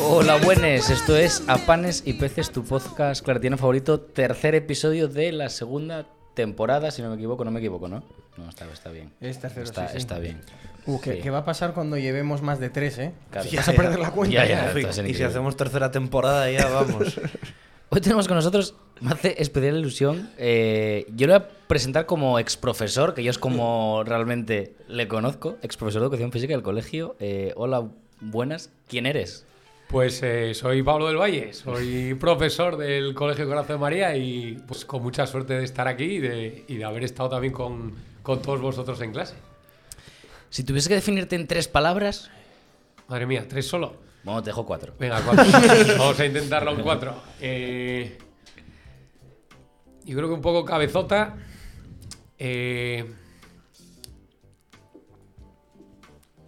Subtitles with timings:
[0.00, 0.90] Hola, buenas.
[0.90, 4.00] Esto es A Panes y Peces, tu podcast claretiano favorito.
[4.00, 7.44] Tercer episodio de la segunda temporada, si no me equivoco.
[7.44, 8.02] No me equivoco, ¿no?
[8.36, 9.10] No, está, está bien.
[9.20, 9.98] Es tercero, Está, sí, sí.
[9.98, 10.40] está bien.
[10.86, 11.20] Uh, ¿qué, Sí.
[11.22, 13.12] qué va a pasar cuando llevemos más de tres, eh?
[13.30, 13.48] Claro.
[13.54, 14.46] Vas a perder la cuenta.
[14.46, 17.18] Ya, ya, y si hacemos tercera temporada ya vamos.
[17.90, 20.30] Hoy tenemos con nosotros, me hace especial ilusión.
[20.38, 25.56] eh, yo voy a presentar como ex profesor, que yo es como realmente le conozco,
[25.62, 27.16] ex profesor de educación física del colegio.
[27.20, 27.88] Eh, hola,
[28.20, 28.70] buenas.
[28.88, 29.46] ¿Quién eres?
[29.88, 34.84] Pues eh, soy Pablo del Valle, soy profesor del Colegio Corazón de María y pues
[34.84, 38.40] con mucha suerte de estar aquí y de, y de haber estado también con, con
[38.40, 39.34] todos vosotros en clase.
[40.48, 42.30] Si tuviese que definirte en tres palabras,
[43.08, 43.96] Madre mía, tres solo.
[44.24, 44.94] bueno, te dejo cuatro.
[44.98, 45.44] Venga, cuatro.
[45.98, 47.14] Vamos a intentarlo en cuatro.
[47.40, 48.16] Eh,
[50.04, 51.36] yo creo que un poco cabezota.
[52.38, 53.04] Eh,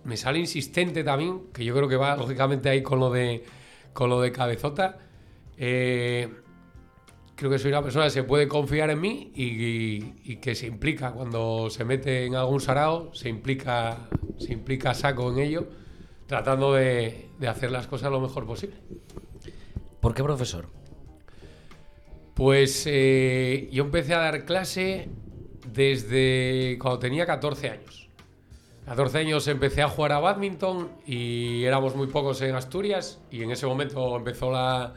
[0.05, 3.45] me sale insistente también, que yo creo que va lógicamente ahí con lo de,
[3.93, 4.99] con lo de cabezota.
[5.57, 6.29] Eh,
[7.35, 10.55] creo que soy una persona que se puede confiar en mí y, y- y que
[10.55, 15.69] se implica cuando se mete en algún sarao, se implica, se implica saco en ello,
[16.27, 18.77] tratando de, de hacer las cosas lo mejor posible.
[20.01, 20.69] ¿Por qué profesor?
[22.35, 25.09] Pues eh, yo empecé a dar clase
[25.73, 28.09] desde cuando tenía 14 años.
[28.87, 33.51] 14 años empecé a jugar a badminton y éramos muy pocos en Asturias y en
[33.51, 34.95] ese momento empezó la,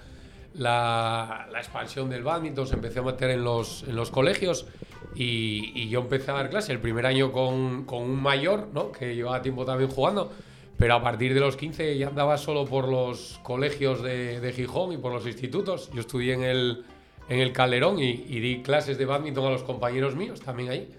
[0.54, 4.68] la- expansión del badminton, se empezó a meter en los, en los colegios
[5.16, 8.92] y, y yo empecé a dar clase el primer año con, con un mayor, ¿no?
[8.92, 10.32] que llevaba tiempo también jugando,
[10.78, 14.94] pero a partir de los 15 ya andaba solo por los colegios de, de Gijón
[14.94, 15.90] y por los institutos.
[15.94, 16.86] Yo estudié en el,
[17.30, 20.90] en el Calderón y, y di clases de badminton a los compañeros míos también ahí.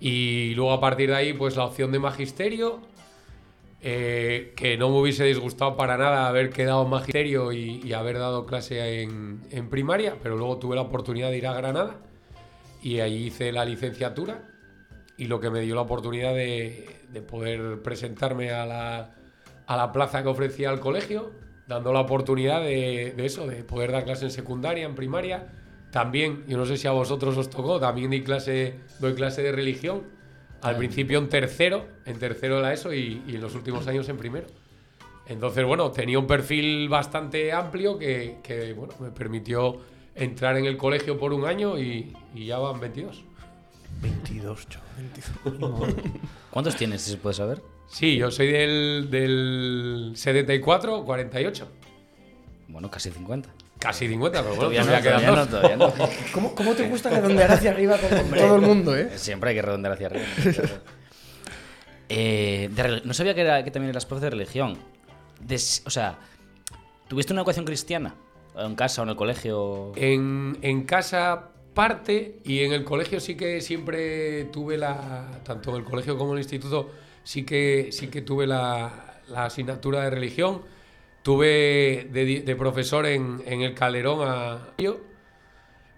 [0.00, 2.80] Y luego a partir de ahí, pues la opción de magisterio,
[3.82, 8.18] eh, que no me hubiese disgustado para nada haber quedado en magisterio y, y haber
[8.18, 11.96] dado clase en, en primaria, pero luego tuve la oportunidad de ir a Granada
[12.82, 14.42] y allí hice la licenciatura
[15.16, 19.14] y lo que me dio la oportunidad de, de poder presentarme a la,
[19.66, 21.32] a la plaza que ofrecía el colegio,
[21.66, 25.46] dando la oportunidad de, de eso, de poder dar clase en secundaria, en primaria.
[25.96, 29.50] También, yo no sé si a vosotros os tocó, también di clase, doy clase de
[29.50, 30.02] religión.
[30.60, 34.06] Al principio en tercero, en tercero de la ESO y, y en los últimos años
[34.10, 34.46] en primero.
[35.26, 39.80] Entonces, bueno, tenía un perfil bastante amplio que, que, bueno, me permitió
[40.14, 43.24] entrar en el colegio por un año y, y ya van 22.
[44.02, 45.94] 22, chaval.
[46.50, 47.62] ¿Cuántos tienes, si se puede saber?
[47.88, 51.68] Sí, yo soy del, del 74, 48.
[52.68, 53.48] Bueno, casi 50.
[53.86, 56.12] Casi 50, pero bueno, Todavía no, todavía quedan todavía no, todavía no.
[56.32, 59.10] ¿Cómo, cómo te gusta redondear hacia arriba con todo el mundo, eh?
[59.14, 60.24] Siempre hay que redondear hacia arriba.
[62.08, 64.76] Eh, de no sabía que, era, que también eras profe de religión.
[65.40, 66.18] Des- o sea,
[67.08, 68.14] ¿tuviste una educación cristiana?
[68.56, 69.92] ¿En casa o en el colegio?
[69.96, 75.76] En, en casa parte y en el colegio sí que siempre tuve la, tanto en
[75.76, 76.90] el colegio como en el instituto,
[77.22, 80.62] sí que, sí que tuve la, la asignatura de religión.
[81.26, 85.00] Tuve de, profesor en, en el Calderón a yo,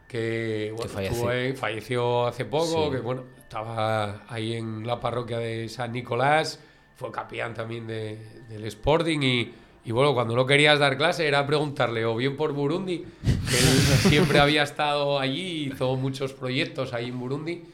[0.09, 1.13] que, bueno, falleció.
[1.17, 2.93] estuvo ahí- falleció hace poco, Sí.
[2.93, 6.59] que bueno, estaba ahí en la parroquia de San Nicolás,
[6.97, 8.17] fue capellán también de-
[8.49, 9.53] del Sporting y,
[9.85, 13.65] y bueno, cuando no querías dar clase era preguntarle o bien por Burundi, que él
[14.11, 17.65] siempre había estado allí, hizo muchos proyectos ahí en Burundi,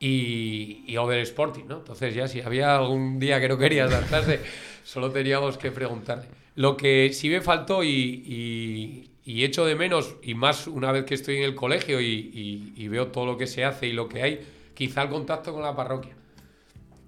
[0.00, 1.76] y, y o del Sporting, ¿no?
[1.76, 4.40] Entonces ya si había algún día que no querías dar clase,
[4.82, 6.28] solo teníamos que preguntarle.
[6.56, 11.04] Lo que sí me faltó y, y- y echo de menos, y más una vez
[11.04, 14.08] que estoy en el colegio y, y- veo todo lo que se hace y lo
[14.08, 14.40] que hay,
[14.74, 16.14] quizá el contacto con la parroquia.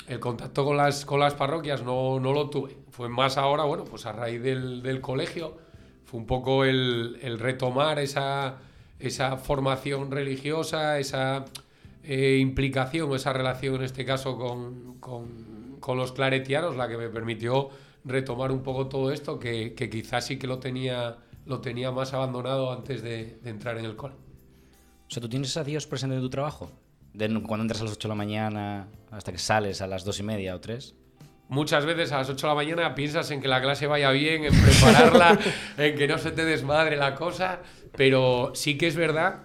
[0.09, 2.77] El contacto con las, con las parroquias no, no lo tuve.
[2.91, 5.57] Fue más ahora, bueno, pues a raíz del, del colegio,
[6.07, 8.57] fue un poco el, el retomar esa,
[8.99, 11.45] esa formación religiosa, esa
[12.05, 17.09] eh, implicación, esa relación en este caso con, con- con los claretianos, la que me
[17.09, 17.69] permitió
[18.09, 22.13] retomar un poco todo esto, que, que quizás sí que lo tenía, lo tenía más
[22.15, 24.15] abandonado antes de, de entrar en el cole.
[25.09, 26.71] O sea, ¿tú tienes a Dios presente en tu trabajo?
[27.15, 30.21] De cuando entras a las 8 de la mañana hasta que sales a las 2
[30.21, 30.95] y media o 3.
[31.49, 34.45] Muchas veces a las 8 de la mañana piensas en que la clase vaya bien,
[34.45, 35.39] en prepararla,
[35.79, 37.63] en que no se te desmadre la cosa,
[37.97, 39.45] pero sí que es verdad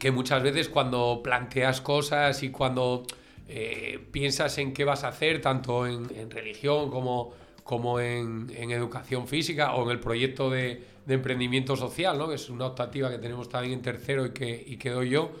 [0.00, 3.04] que muchas veces cuando planteas cosas y cuando
[3.46, 7.32] eh, piensas en qué vas a hacer, tanto en, en religión como,
[7.64, 12.28] como en, educación física o en el proyecto de, emprendimiento social, ¿no?
[12.28, 15.32] que es una optativa que tenemos también en tercero y que, y que doy yo,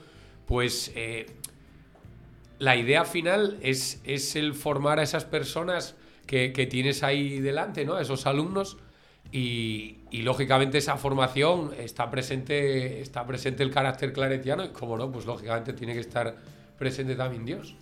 [0.46, 1.26] pues eh,
[2.58, 5.94] la idea final es, es el formar a esas personas
[6.26, 7.98] que, tienes ahí delante, ¿no?
[7.98, 8.78] Esos alumnos.
[9.32, 15.10] Y, y, lógicamente esa formación está presente, está presente el carácter claretiano y como no,
[15.10, 16.36] pues lógicamente tiene que estar
[16.78, 17.74] presente también Dios.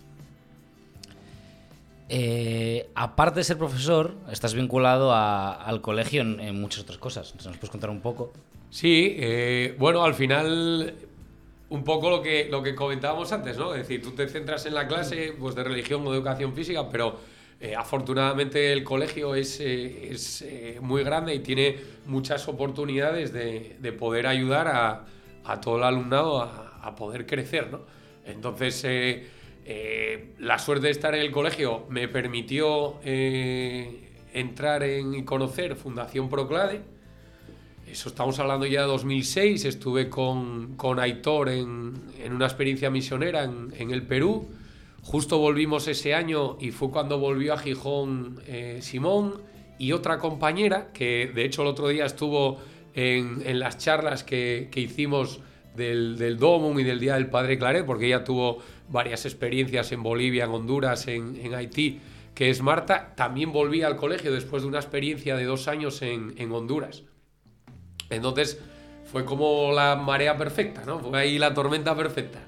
[2.15, 7.33] Eh, aparte de ser profesor, estás vinculado al colegio en, muchas otras cosas.
[7.33, 8.31] ¿Nos puedes contar un poco?
[8.69, 10.93] Sí, eh, bueno, al final
[11.69, 13.73] un poco lo que, lo que comentábamos antes, ¿no?
[13.73, 16.87] Es decir, tú te centras en la clase pues, de religión o de educación física,
[16.87, 17.17] pero
[17.59, 20.45] eh, afortunadamente el colegio es, eh, es
[20.81, 25.05] muy grande y tiene muchas oportunidades de, de poder ayudar a,
[25.45, 27.81] a, todo el alumnado a, a poder crecer, ¿no?
[28.23, 28.85] Entonces,
[29.65, 32.99] eh, la suerte de estar en el colegio me permitió
[34.33, 36.81] entrar en y conocer Fundación Proclade.
[37.87, 39.65] Eso estamos hablando ya de 2006.
[39.65, 44.47] Estuve con, con Aitor en, en, una experiencia misionera en, en, el Perú.
[45.03, 49.41] Justo volvimos ese año y fue cuando volvió a Gijón eh, Simón
[49.77, 52.59] y otra compañera que de hecho el otro día estuvo
[52.95, 55.41] en, en las charlas que, que hicimos
[55.75, 58.59] del, del, Domum y del Día del Padre Claret, porque ella tuvo
[58.89, 61.99] varias experiencias en Bolivia, en Honduras, en, Haití
[62.33, 66.33] que es Marta, también volvía al colegio después de una experiencia de dos años en,
[66.37, 67.03] en, Honduras.
[68.09, 68.59] Entonces
[69.05, 70.99] fue como la marea perfecta, ¿no?
[70.99, 72.39] Fue ahí la tormenta perfecta.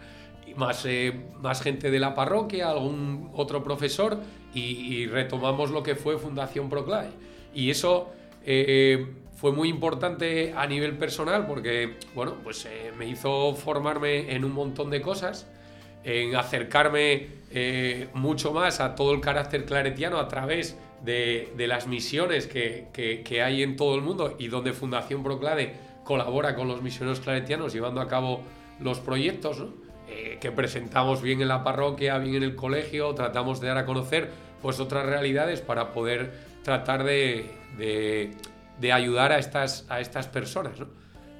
[0.55, 4.19] Más, eh, más gente de la parroquia, algún otro profesor,
[4.55, 7.11] y, retomamos lo que fue Fundación Proclade.
[7.53, 8.09] Y eso
[8.45, 9.05] eh,
[9.35, 14.53] fue muy importante a nivel personal porque, bueno, pues eh, me hizo formarme en un
[14.53, 15.47] montón de cosas
[16.05, 22.47] en acercarme eh, mucho más a todo el carácter claretiano a través de, las misiones
[22.47, 25.73] que, hay en todo el mundo y donde Fundación Proclade
[26.03, 28.41] colabora con los misioneros claretianos llevando a cabo
[28.79, 29.63] los proyectos
[30.07, 33.85] eh, que presentamos bien en la parroquia, bien en el colegio, tratamos de dar a
[33.85, 34.29] conocer
[34.61, 36.33] pues otras realidades para poder
[36.63, 38.31] tratar de,
[38.79, 40.79] de ayudar a estas, a estas personas.
[40.79, 40.87] ¿no?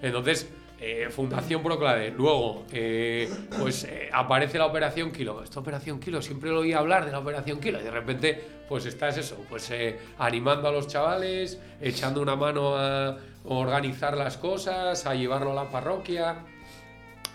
[0.01, 0.49] Entonces,
[0.79, 2.11] eh, Fundación Proclade.
[2.11, 3.29] Luego, eh,
[3.59, 5.41] pues eh, aparece la Operación Kilo.
[5.41, 7.79] Esta Operación Kilo, siempre lo oí hablar de la Operación Kilo.
[7.79, 12.75] Y de repente, pues estás eso, pues eh, animando a los chavales, echando una mano
[12.77, 16.43] a organizar las cosas, a llevarlo a la parroquia,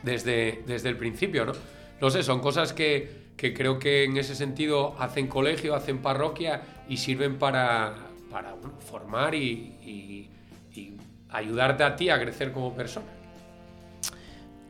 [0.03, 1.53] desde, desde el principio, ¿no?
[2.01, 6.63] No sé, son cosas que, que creo que en ese sentido hacen colegio, hacen parroquia
[6.89, 10.31] y sirven para, para bueno, formar y, y,
[10.79, 10.97] y
[11.31, 13.07] ayudarte a ti a crecer como persona.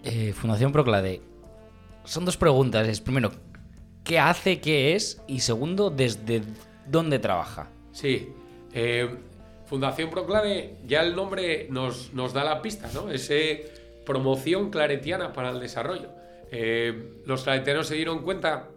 [0.02, 1.20] Eh, Fundación Proclade.
[2.04, 2.88] Son dos preguntas.
[2.88, 3.30] Es primero,
[4.04, 5.22] ¿qué hace, qué es?
[5.26, 6.42] Y segundo, ¿desde
[6.86, 7.68] dónde trabaja?
[7.92, 8.32] Sí.
[8.72, 9.08] Eh,
[9.66, 13.10] Fundación Proclade, ya el nombre nos, nos, da la pista, ¿no?
[13.10, 13.72] Ese
[14.04, 16.08] promoción claretiana para el desarrollo.
[16.50, 18.68] Eh, los claretianos se dieron cuenta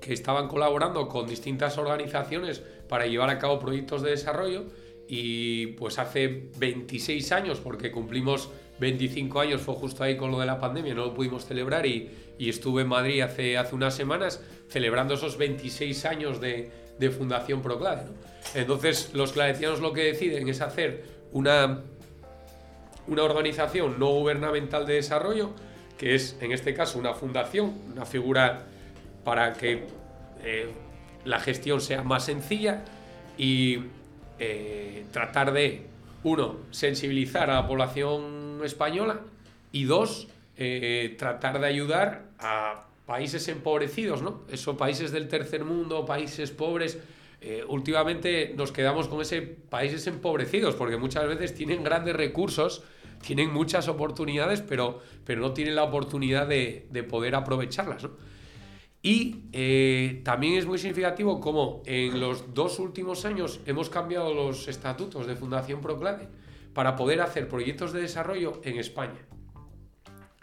[0.00, 4.64] que estaban colaborando con distintas organizaciones para llevar a cabo proyectos de desarrollo
[5.08, 8.50] y pues hace 26 años, porque cumplimos
[8.80, 12.10] 25 años, fue justo ahí con lo de la pandemia, no lo pudimos celebrar y,
[12.38, 17.62] y estuve en Madrid hace, hace unas semanas celebrando esos 26 años de, de Fundación
[17.62, 18.04] Proclade.
[18.04, 18.10] ¿no?
[18.54, 21.82] Entonces los claretianos lo que deciden es hacer una,
[23.06, 25.50] una organización no gubernamental de desarrollo,
[25.98, 28.66] que es en este caso una fundación, una figura
[29.24, 29.84] para que
[30.44, 30.68] eh,
[31.26, 32.84] la gestión sea más sencilla
[33.36, 33.80] y
[34.38, 35.86] eh, tratar de,
[36.22, 39.20] uno, sensibilizar a la población española
[39.72, 44.42] y dos, eh, tratar de ayudar a países empobrecidos, ¿no?
[44.50, 46.98] Esos países del tercer mundo, países pobres.
[47.40, 52.82] Eh, últimamente nos quedamos con ese países empobrecidos porque muchas veces tienen grandes recursos,
[53.20, 58.10] tienen muchas oportunidades, pero, pero no tienen la oportunidad de, de poder aprovecharlas, ¿no?
[59.06, 64.66] Y eh, también es muy significativo cómo en los dos últimos años hemos cambiado los
[64.66, 66.26] estatutos de Fundación Proclade
[66.74, 69.20] para poder hacer proyectos de desarrollo en España.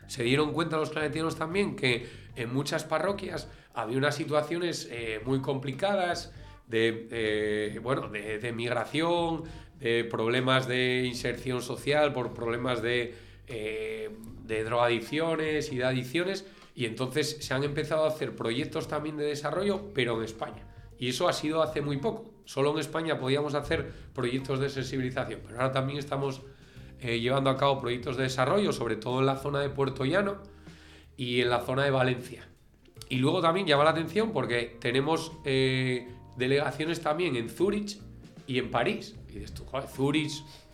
[0.08, 5.41] Se dieron cuenta los claretianos también que en muchas parroquias había unas situaciones eh, muy
[5.41, 6.32] complicadas
[6.65, 9.43] de, eh, bueno, de, migración,
[9.82, 13.13] de problemas de inserción social, por problemas de,
[13.46, 19.25] de drogadicciones y de adicciones y entonces se han empezado a hacer proyectos también de
[19.25, 20.67] desarrollo, pero en España.
[20.97, 22.31] Y eso ha sido hace muy poco.
[22.45, 26.41] Solo en España podíamos hacer proyectos de sensibilización, pero ahora también estamos
[26.99, 30.37] eh, llevando a cabo proyectos de desarrollo, sobre todo en la zona de Puerto Llano
[31.15, 32.47] y en la zona de Valencia.
[33.09, 37.99] Y luego también llama la atención porque tenemos eh, delegaciones también en Zurich
[38.47, 39.15] y en París.
[39.29, 40.31] Y dices tú, joder, Zurich,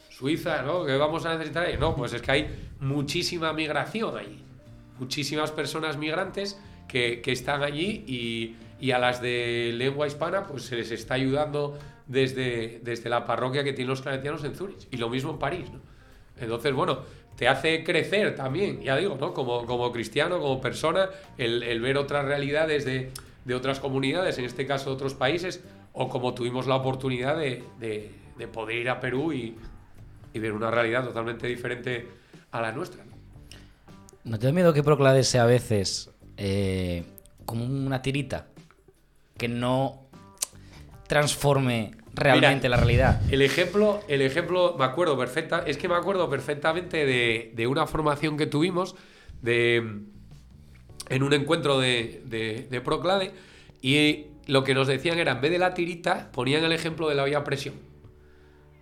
[0.10, 0.86] Suiza, ¿no?
[0.86, 1.78] ¿Qué vamos a necesitar ahí?
[1.78, 4.49] No, pues es que hay muchísima migración ahí
[5.00, 10.92] muchísimas personas migrantes que, están allí y, a las de lengua hispana pues se les
[10.92, 11.78] está ayudando
[12.08, 14.88] desde, la parroquia que tienen los claretianos en Zurich.
[14.92, 15.68] Y lo mismo en París.
[16.40, 17.00] Entonces, bueno,
[17.36, 19.18] te hace crecer también, ya digo.
[19.34, 23.12] Como, cristiano, como persona, el, ver otras realidades de,
[23.54, 25.64] otras comunidades, en este caso de otros países,
[25.94, 29.56] o como tuvimos la oportunidad de, de- de poder ir a Perú y
[30.34, 32.08] ver una realidad totalmente diferente
[32.52, 33.04] a la nuestra.
[34.30, 34.36] ¿No?
[34.36, 37.04] ¿No te da miedo que Proclades sea a veces eh,
[37.46, 38.48] como una tirita
[39.38, 40.06] que no
[41.08, 43.22] transforme realmente Mira, la realidad?
[43.32, 47.88] El ejemplo, el ejemplo, me acuerdo perfecta, es que me acuerdo perfectamente de, de una
[47.88, 48.96] formación que tuvimos
[49.42, 49.78] de,
[51.10, 53.32] en un encuentro de, de, de Proclade
[53.82, 57.16] y lo que nos decían era, en vez de la tirita, ponían el ejemplo de
[57.16, 57.76] la olla a presión.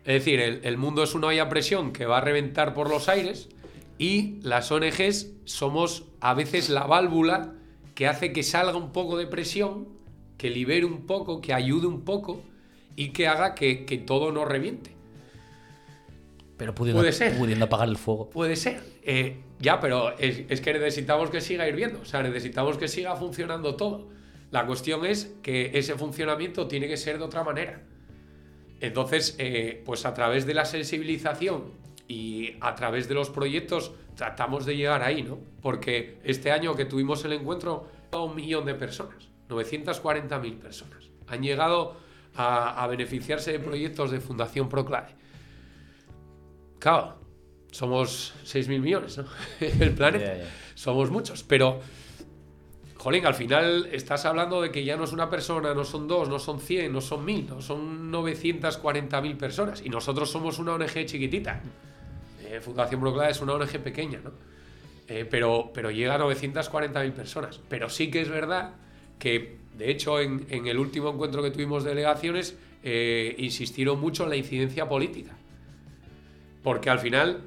[0.03, 2.89] Es decir, el, el mundo es una olla a presión que va a reventar por
[2.89, 3.49] los aires
[3.97, 7.53] y las ONGs somos a veces la válvula
[7.95, 9.87] que hace que salga un poco de presión,
[10.37, 12.41] que libere un poco, que ayude un poco
[12.95, 14.91] y que haga que, que todo no reviente.
[16.57, 17.37] Pero pudiendo, Puede ser.
[17.37, 18.29] pudiendo apagar el fuego.
[18.29, 18.81] Puede ser.
[19.03, 21.99] Eh, ya, pero es, es que necesitamos que siga hirviendo.
[22.01, 24.07] O sea, necesitamos que siga funcionando todo.
[24.49, 27.83] La cuestión es que ese funcionamiento tiene que ser de otra manera.
[28.79, 31.65] Entonces, eh, pues a través de la sensibilización
[32.07, 35.39] y a través de los proyectos tratamos de llegar ahí, ¿no?
[35.61, 41.41] Porque este año que tuvimos el encuentro, a un millón de personas, 940.000 personas, han
[41.41, 41.97] llegado
[42.35, 45.15] a, a beneficiarse de proyectos de Fundación Proclade.
[46.79, 47.17] Claro,
[47.71, 49.25] somos 6.000 millones, ¿no?
[49.59, 50.35] El planeta.
[50.73, 51.79] Somos muchos, pero,
[52.95, 56.29] jolín, al final estás hablando de que ya no es una persona, no son dos,
[56.29, 59.81] no son 100, no son 1.000, no son 940.000 personas.
[59.83, 61.61] Y nosotros somos una ONG chiquitita.
[62.49, 64.31] Eh, Fundación Proclada es una ONG pequeña, ¿no?
[65.07, 67.59] Eh, pero, pero llega a 940.000 personas.
[67.69, 68.73] Pero sí que es verdad
[69.19, 74.23] que, de hecho, en, en el último encuentro que tuvimos de delegaciones, eh, insistieron mucho
[74.23, 75.31] en la incidencia política.
[76.63, 77.41] Porque al final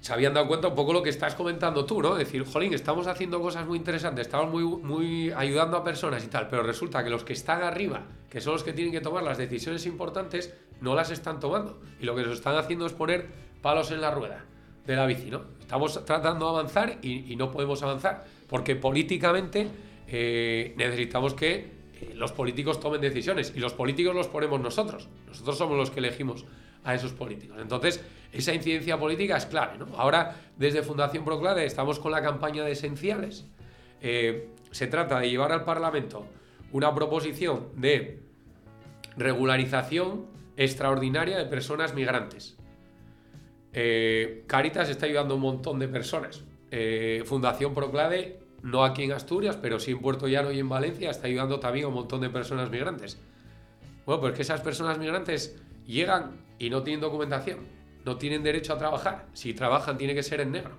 [0.00, 2.14] se habían dado cuenta un poco lo que estás comentando tú, ¿no?
[2.14, 6.48] Decir, jolín, estamos haciendo cosas muy interesantes, estamos muy, muy ayudando a personas y tal,
[6.48, 9.38] pero resulta que los que están arriba, que son los que tienen que tomar las
[9.38, 11.80] decisiones importantes, no las están tomando.
[12.00, 13.26] Y lo que nos están haciendo es poner
[13.62, 14.44] palos en la rueda
[14.86, 15.42] de la bici, ¿no?
[15.60, 19.68] Estamos tratando de avanzar y, no podemos avanzar, porque políticamente
[20.06, 21.54] eh, necesitamos que
[22.00, 25.08] eh, los políticos tomen decisiones y los políticos los ponemos nosotros.
[25.26, 26.46] Nosotros somos los que elegimos
[26.84, 27.58] a esos políticos.
[27.60, 29.78] Entonces, esa incidencia política es clave.
[29.78, 29.88] ¿no?
[29.96, 33.46] Ahora, desde Fundación Proclade, estamos con la campaña de esenciales.
[34.00, 36.26] Eh, se trata de llevar al Parlamento
[36.72, 38.20] una proposición de
[39.16, 42.57] regularización extraordinaria de personas migrantes.
[43.72, 46.44] Eh, Caritas está ayudando a un montón de personas.
[46.70, 51.10] Eh, Fundación Proclade, no aquí en Asturias, pero sí en Puerto Llano y en Valencia,
[51.10, 53.18] está ayudando también a un montón de personas migrantes.
[54.06, 57.60] Bueno, pues que esas personas migrantes llegan y no tienen documentación,
[58.04, 59.26] no tienen derecho a trabajar.
[59.32, 60.72] Si trabajan, tiene que ser en negro.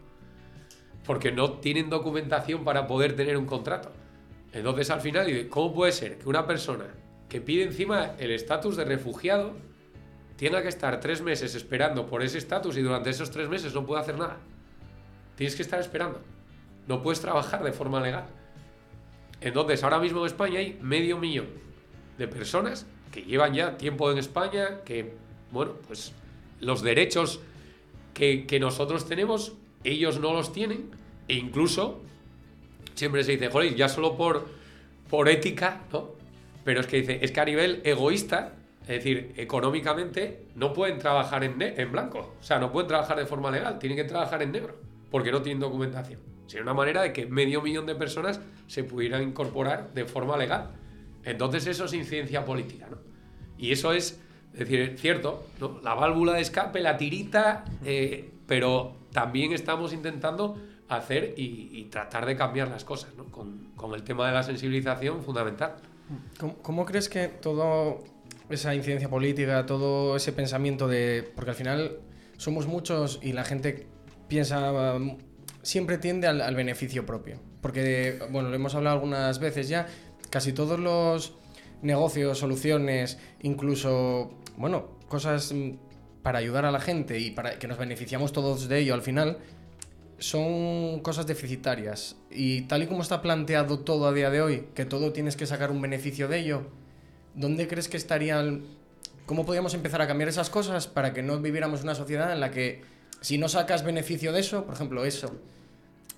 [1.05, 3.91] Porque no tienen documentación para poder tener un contrato.
[4.51, 6.85] Entonces, al final, ¿cómo puede ser que una persona
[7.29, 9.53] que pide encima el estatus de refugiado
[10.39, 13.85] tenga que estar tres meses esperando por ese estatus y durante esos tres meses no
[13.85, 14.37] puede hacer nada?
[15.35, 16.21] Tienes que estar esperando.
[16.87, 18.25] No puedes trabajar de forma legal.
[19.41, 21.47] Entonces, ahora mismo en España hay medio millón
[22.17, 25.13] de personas que llevan ya tiempo en España, que,
[25.51, 26.13] bueno, pues
[26.61, 27.41] los derechos
[28.13, 29.53] que, nosotros tenemos,
[29.83, 30.89] ellos no los tienen,
[31.27, 32.01] e incluso
[32.95, 34.47] siempre se dice, joder, ya solo por,
[35.09, 36.11] por ética, ¿no?
[36.63, 38.53] Pero es que dice, es que a nivel egoísta,
[38.89, 42.35] es decir, económicamente, no pueden trabajar en, en blanco.
[42.39, 44.77] O sea, no pueden trabajar de forma legal, tienen que trabajar en negro,
[45.11, 46.19] porque no tienen documentación.
[46.47, 50.71] Sería una manera de que medio millón de personas se pudieran incorporar de forma legal.
[51.23, 52.97] Entonces eso es incidencia política, ¿no?
[53.59, 54.19] Y eso es,
[54.53, 55.45] es decir, cierto.
[55.83, 62.35] La válvula de escape, la tirita, eh, pero también estamos intentando hacer y, tratar de
[62.35, 63.25] cambiar las cosas, ¿no?
[63.25, 65.75] Con, con el tema de la sensibilización fundamental.
[66.39, 68.03] ¿Cómo, cómo crees que todo
[68.49, 71.29] esa incidencia política, todo ese pensamiento de...
[71.35, 71.99] Porque al final
[72.37, 73.87] somos muchos y la gente
[74.27, 74.97] piensa...
[75.61, 77.39] siempre tiende al, beneficio propio.
[77.61, 79.87] Porque, bueno, lo hemos hablado algunas veces ya,
[80.29, 81.35] casi todos los
[81.81, 85.53] negocios, soluciones, incluso, bueno, cosas
[86.23, 89.37] para ayudar a la gente y para que nos beneficiamos todos de ello al final,
[90.17, 92.17] son cosas deficitarias.
[92.29, 95.45] Y tal y como está planteado todo a día de hoy, que todo tienes que
[95.45, 96.67] sacar un beneficio de ello,
[97.35, 98.63] ¿dónde crees que estarían...
[99.25, 102.51] ¿Cómo podríamos empezar a cambiar esas cosas para que no viviéramos una sociedad en la
[102.51, 102.81] que
[103.21, 105.35] si no sacas beneficio de eso, por ejemplo, eso,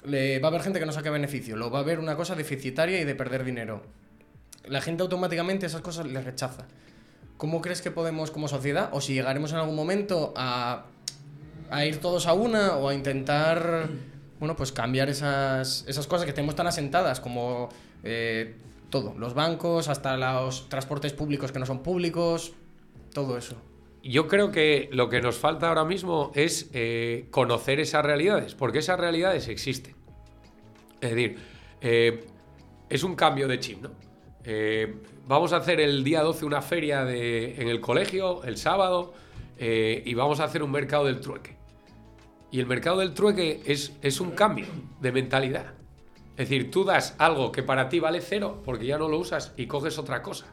[0.05, 2.99] va a haber gente que no saque beneficio, lo va a ver una cosa deficitaria
[2.99, 3.83] y de perder dinero.
[4.65, 6.67] La gente automáticamente esas cosas le rechaza.
[7.37, 10.85] ¿Cómo crees que podemos como sociedad, o si llegaremos en algún momento a,
[11.71, 13.89] a ir todos a una o a intentar,
[14.39, 17.69] bueno, pues cambiar esas, esas cosas que tenemos tan asentadas como
[18.03, 18.55] eh,
[18.91, 22.53] todo, los bancos, hasta los transportes públicos que no son públicos,
[23.13, 23.55] todo eso?
[24.03, 28.79] Yo creo que lo que nos falta ahora mismo es eh, conocer esas realidades, porque
[28.79, 29.95] esas realidades existen.
[31.01, 31.37] Es decir,
[31.81, 32.25] eh,
[32.89, 33.89] es un cambio de chip, ¿no?
[34.43, 34.95] Eh,
[35.27, 39.13] vamos a hacer el día 12 una feria de- en el colegio, el sábado,
[39.59, 41.55] y vamos a hacer un mercado del trueque.
[42.49, 44.65] Y el mercado del trueque es, es un cambio
[44.99, 45.75] de mentalidad.
[46.37, 49.53] Es decir, tú das algo que para ti vale cero porque ya no lo usas
[49.57, 50.47] y coges otra cosa.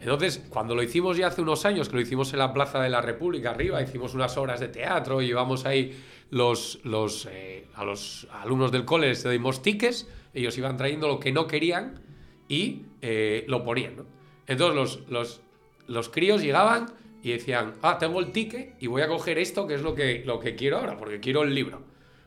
[0.00, 2.88] Entonces, cuando lo hicimos ya hace unos años, que lo hicimos en la Plaza de
[2.88, 5.98] la República arriba, hicimos unas obras de teatro, llevamos ahí
[6.30, 11.18] los, los, eh, a los alumnos del cole, les dimos tickets, ellos iban trayendo lo
[11.18, 12.00] que no querían
[12.48, 13.96] y eh, lo ponían.
[13.96, 14.06] ¿no?
[14.46, 15.40] Entonces los, los,
[15.88, 16.92] los críos llegaban
[17.22, 20.22] y decían, ah, tengo el ticket y voy a coger esto que es lo que,
[20.24, 21.82] lo que quiero ahora, porque quiero el libro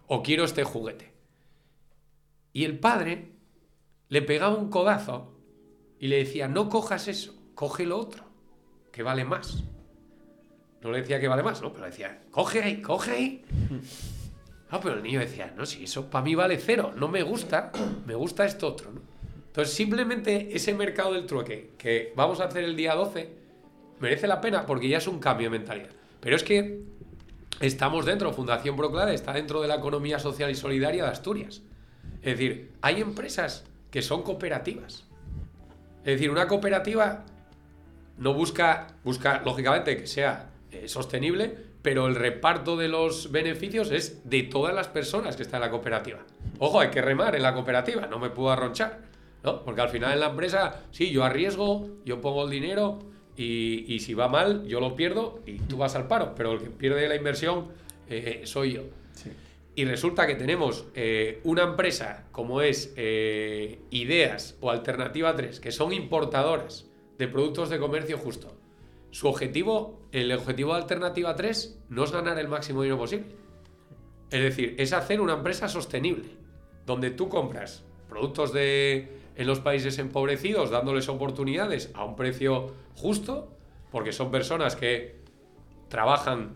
[0.08, 1.11] o quiero este juguete.
[2.54, 3.32] Y el padre
[4.10, 5.34] le pegaba un codazo
[6.00, 8.26] y le decía, no cojas eso, coge lo otro,
[8.92, 9.64] que vale más.
[10.82, 11.72] No le decía que vale más, ¿no?
[11.72, 13.46] Pero le decía, coge ahí, coge ahí.
[14.72, 17.72] No, pero el niño decía, no, si eso para mí vale cero, no me gusta,
[18.06, 19.02] me gusta esto otro, ¿no?
[19.48, 23.30] Entonces, simplemente ese mercado del trueque que vamos a hacer el día 12
[24.00, 25.90] merece la pena porque ya es un cambio de mentalidad.
[26.22, 26.84] Pero es que
[27.60, 31.64] estamos dentro, Fundación Proclade está dentro de la economía social y solidaria de Asturias.
[32.22, 35.06] Es decir, hay empresas que son cooperativas.
[36.00, 37.26] Es decir, una cooperativa
[38.18, 44.30] no busca, busca lógicamente que sea eh, sostenible, pero el reparto de los beneficios es
[44.30, 46.20] de todas las personas que están en la cooperativa.
[46.60, 49.00] Ojo, hay que remar en la cooperativa, no me puedo arronchar,
[49.44, 49.64] ¿no?
[49.64, 53.00] Porque al final en la empresa, sí, yo arriesgo, yo pongo el dinero
[53.36, 56.70] y, si va mal, yo lo pierdo y tú vas al paro, pero el que
[56.70, 57.70] pierde la inversión
[58.08, 58.84] eh, soy yo.
[59.74, 65.72] Y resulta que tenemos eh, una empresa como es eh, Ideas o Alternativa 3, que
[65.72, 68.54] son importadoras de productos de comercio justo.
[69.12, 73.28] Su objetivo, el objetivo de Alternativa 3, no es ganar el máximo dinero posible.
[74.30, 76.30] Es decir, es hacer una empresa sostenible,
[76.86, 83.56] donde tú compras productos de, en los países empobrecidos, dándoles oportunidades a un precio justo,
[83.90, 85.22] porque son personas que
[85.88, 86.54] trabajan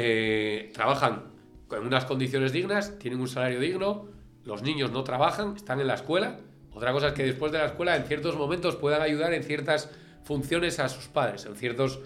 [0.00, 1.24] eh, trabajan
[1.68, 4.08] con unas condiciones dignas, tienen un salario digno,
[4.44, 6.40] los niños no trabajan, están en la escuela.
[6.72, 9.90] Otra cosa es que después de la escuela, en ciertos momentos, puedan ayudar en ciertas
[10.24, 11.98] funciones a sus padres, en ciertas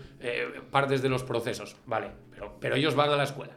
[0.71, 1.77] partes de los procesos.
[1.87, 3.57] Vale, pero, pero ellos van a la escuela.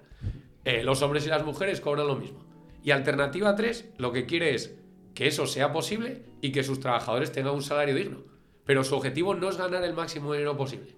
[0.66, 2.44] Eh, los hombres y las mujeres cobran lo mismo.
[2.84, 4.76] Y Alternativa 3 lo que quiere es
[5.14, 8.24] que eso sea posible y que sus trabajadores tengan un salario digno.
[8.66, 10.96] Pero su objetivo no es ganar el máximo dinero posible.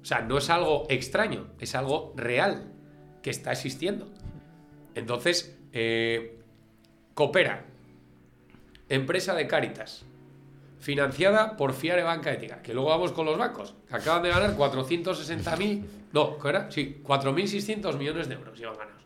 [0.00, 2.72] O sea, no es algo extraño, es algo real
[3.22, 4.08] que está existiendo.
[4.96, 6.38] Entonces, eh,
[7.14, 7.64] Coopera,
[8.88, 10.04] empresa de Cáritas,
[10.80, 14.56] financiada por Fiare Banca Ética, que luego vamos con los bancos, que acaban de ganar
[14.56, 15.82] 460.000,
[16.12, 16.70] no, ¿qué era?
[16.70, 19.02] Sí, 4.600 millones de euros llevan ganados.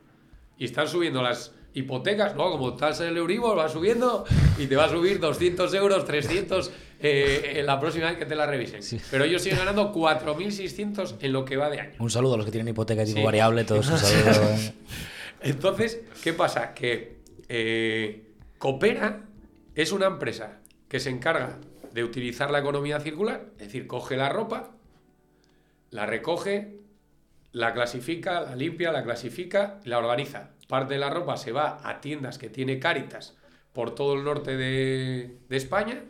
[0.58, 2.50] Y están subiendo las hipotecas, ¿no?
[2.50, 4.24] Como estás en el Euribor, va subiendo
[4.58, 8.34] y te va a subir 200 euros, 300 eh, en la próxima vez que te
[8.34, 8.80] la revisen.
[9.10, 11.92] Pero ellos siguen ganando 4.600 en lo que va de año.
[12.00, 13.24] Un saludo a los que tienen hipoteca tipo Sí.
[13.24, 14.48] variable, todos un saludo.
[15.42, 16.74] Entonces, ¿qué pasa?
[16.74, 19.24] Que eh, Coopera
[19.74, 21.58] es una empresa que se encarga
[21.92, 24.72] de utilizar la economía circular, es decir, coge la ropa,
[25.90, 26.78] la recoge,
[27.52, 30.50] la clasifica, la limpia, la clasifica, la organiza.
[30.68, 33.36] Parte de la ropa se va a tiendas que tiene Cáritas
[33.72, 36.04] por todo el norte de, de España.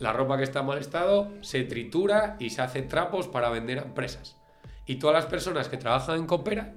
[0.00, 3.78] La ropa que está en mal estado se tritura y se hace trapos para vender
[3.78, 4.36] a empresas.
[4.86, 6.74] Y todas las personas que trabajan en Coopera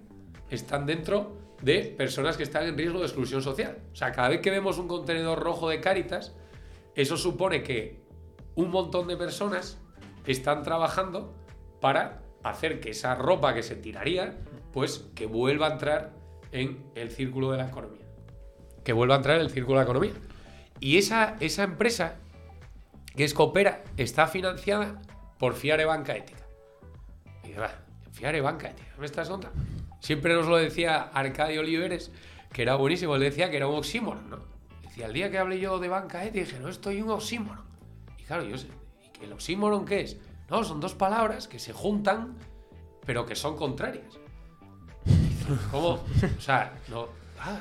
[0.52, 3.78] están dentro de personas que están en riesgo de exclusión social.
[3.92, 6.36] O sea, cada vez que vemos un contenedor rojo de Cáritas,
[6.96, 8.02] eso supone que
[8.56, 9.80] un montón de personas
[10.26, 11.34] están trabajando
[11.82, 14.38] para hacer que esa ropa que se tiraría,
[14.72, 16.14] pues que vuelva a entrar
[16.52, 18.06] en el círculo de la economía.
[18.84, 20.14] Que vuelva a entrar en el círculo de la economía.
[20.80, 22.16] Y esa, esa empresa,
[23.16, 25.02] que es Coopera, está financiada
[25.40, 26.46] por Fiare Banca Ética.
[27.44, 27.72] Y va,
[28.12, 29.60] Fiare Banca Ética, ¿me estás contando?
[30.06, 32.12] Siempre nos lo decía Arcadio Oliveres,
[32.54, 34.38] que era buenísimo, él decía que era un oxímoron, ¿no?
[34.84, 37.64] Decía, el día que hablé yo de banca ética, dije, no, estoy un oxímoron.
[38.20, 38.68] Y claro, yo sé,
[39.04, 40.18] ¿y que el oxímoron qué es?
[40.50, 42.36] No, son dos palabras que se juntan,
[43.06, 44.20] pero que son contrarias.
[45.72, 45.88] ¿Cómo?
[46.38, 47.08] O sea, no.
[47.40, 47.60] Ah,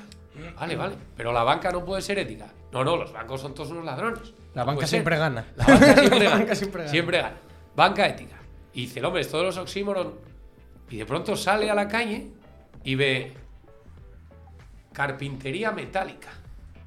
[0.58, 0.96] Vale, vale.
[1.16, 2.46] Pero la banca no puede ser ética.
[2.72, 4.34] No, no, los bancos son todos unos ladrones.
[4.54, 5.20] La No banca siempre ser.
[5.20, 5.46] gana.
[5.56, 6.36] La banca siempre La gana.
[6.40, 6.90] banca siempre gana.
[6.90, 7.36] Siempre gana.
[7.76, 8.36] Banca ética.
[8.72, 10.14] Y dice hombre, es todos los oxímoron.
[10.90, 12.28] Y de pronto sale a la calle
[12.84, 13.32] y ve
[14.92, 16.30] carpintería metálica.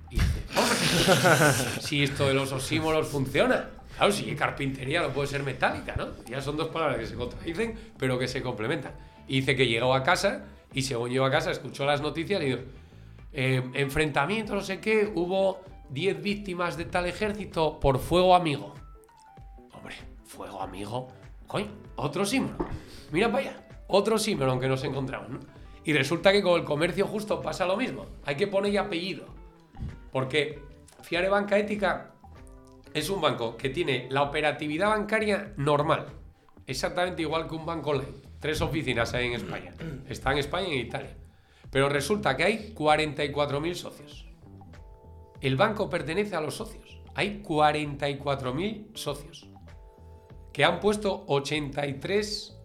[0.10, 3.70] Y dice, hombre, si esto de los oxímoros funciona.
[3.98, 6.10] Claro, si carpintería no puede ser metálica, ¿no?
[6.30, 8.94] Ya son dos palabras que se contradicen, pero que se complementan.
[9.28, 12.46] Y dice que llegó a casa y según llegó a casa escuchó las noticias y
[12.46, 12.60] dijo,
[13.34, 18.74] eh, enfrentamiento, no sé qué, hubo 10 víctimas de tal ejército por fuego amigo.
[19.74, 21.08] Hombre, fuego amigo.
[21.48, 22.68] Coño, otro símbolo.
[23.12, 23.67] Mira para allá.
[23.88, 25.40] Otro símbolo que nos encontramos, ¿no?
[25.84, 28.06] Y resulta que con el comercio justo pasa lo mismo.
[28.26, 29.26] Hay que ponerle apellido.
[30.12, 30.60] Porque
[31.02, 32.12] Fiare Banca Ética
[32.94, 36.08] es un banco que tiene la operatividad bancaria normal.
[36.66, 38.22] Exactamente igual que un banco online.
[38.42, 39.74] Tres oficinas hay en España.
[40.10, 41.16] Está en España y en Italia.
[41.72, 44.28] Pero resulta que hay 44.000 socios.
[45.40, 47.00] El banco pertenece a los socios.
[47.16, 49.48] Hay 44.000 socios
[50.52, 52.57] que han puesto 83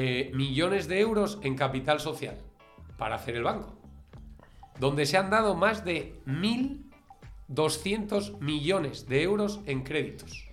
[0.00, 2.38] eh, millones de euros en capital social
[2.98, 3.74] para hacer el banco.
[4.78, 10.46] Donde se han dado más de 1.200 millones de euros en créditos.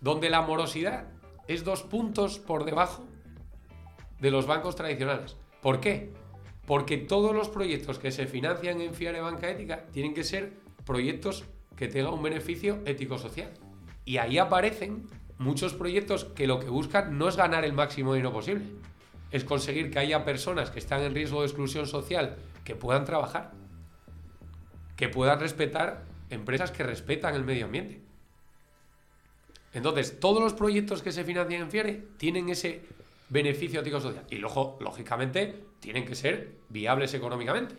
[0.00, 1.08] Donde la morosidad
[1.48, 3.04] es dos puntos por debajo
[4.20, 5.36] de los bancos tradicionales.
[5.60, 6.10] ¿Por qué?
[6.66, 10.54] Porque todos los proyectos que se financian en Fiare Banca Ética tienen que ser
[10.86, 11.44] proyectos
[11.76, 13.52] que tengan un beneficio ético-social.
[14.06, 15.06] Y ahí aparecen
[15.38, 18.64] muchos proyectos que lo que buscan no es ganar el máximo dinero posible,
[19.30, 23.52] es conseguir que haya personas que están en riesgo de exclusión social que puedan trabajar,
[24.96, 28.00] que puedan respetar empresas que respetan el medio ambiente.
[29.72, 32.82] Entonces, todos los proyectos que se financian en Fiare tienen ese
[33.28, 34.24] beneficio ético-social.
[34.30, 37.76] Y luego, lógicamente, tienen que ser viables económicamente.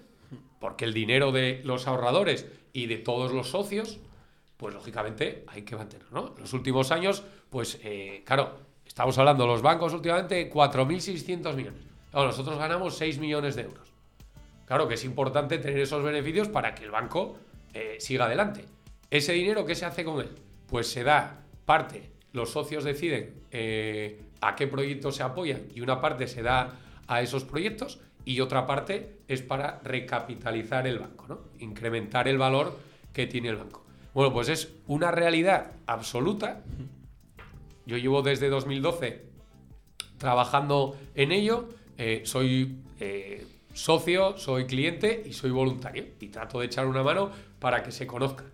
[0.60, 4.00] Porque el dinero de los ahorradores y de todos los socios,
[4.60, 6.22] pues lógicamente hay que mantenerlo.
[6.22, 6.36] ¿no?
[6.38, 11.82] Los últimos años, pues eh, claro, estamos hablando, los bancos últimamente 4.600 millones.
[12.12, 13.94] Nosotros ganamos 6 millones de euros.
[14.66, 17.38] Claro que es importante tener esos beneficios para que el banco
[17.74, 18.66] eh, siga adelante.
[19.10, 20.30] ¿Ese dinero qué se hace con él?
[20.68, 26.02] Pues se da parte, los socios deciden eh, a qué proyectos se apoyan y una
[26.02, 26.74] parte se da
[27.08, 31.40] a esos proyectos y otra parte es para recapitalizar el banco, ¿no?
[31.60, 32.78] incrementar el valor
[33.14, 33.89] que tiene el banco.
[34.14, 36.62] Bueno, pues es una realidad absoluta.
[37.86, 39.26] Yo llevo desde 2012
[40.18, 41.70] trabajando en ello.
[41.98, 46.06] Eh, soy eh, socio, soy cliente y soy voluntario.
[46.20, 48.46] Y trato de echar una mano para que se conozca.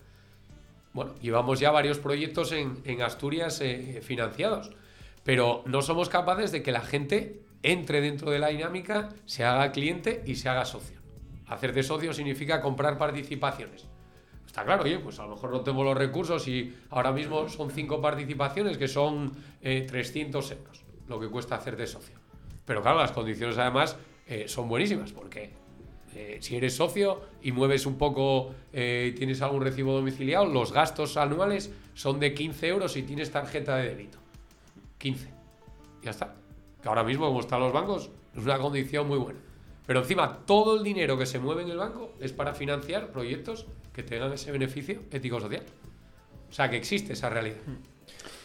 [0.93, 4.71] Bueno, llevamos ya varios proyectos en, Asturias eh, financiados.
[5.23, 9.71] Pero no somos capaces de que la gente entre dentro de la dinámica, se haga
[9.71, 10.99] cliente y se haga socio.
[11.47, 13.87] Hacer de socio significa comprar participaciones.
[14.55, 17.69] Está claro, oye, pues a lo mejor no tengo los recursos y ahora mismo son
[17.71, 22.15] cinco participaciones que son eh, 300 euros, lo que cuesta hacer de socio.
[22.63, 25.51] Pero claro, las condiciones además eh, son buenísimas, porque
[26.13, 31.17] eh, si eres socio y mueves un poco, eh, tienes algún recibo domiciliado, los gastos
[31.17, 34.19] anuales son de 15 euros si tienes tarjeta de débito.
[34.99, 35.27] 15.
[36.01, 36.33] Ya está.
[36.81, 39.39] Que ahora mismo, como están los bancos, es una condición muy buena.
[39.87, 43.65] Pero encima, todo el dinero que se mueve en el banco es para financiar proyectos
[43.93, 45.63] que tengan ese beneficio ético-social.
[46.49, 47.57] O sea, que existe esa realidad.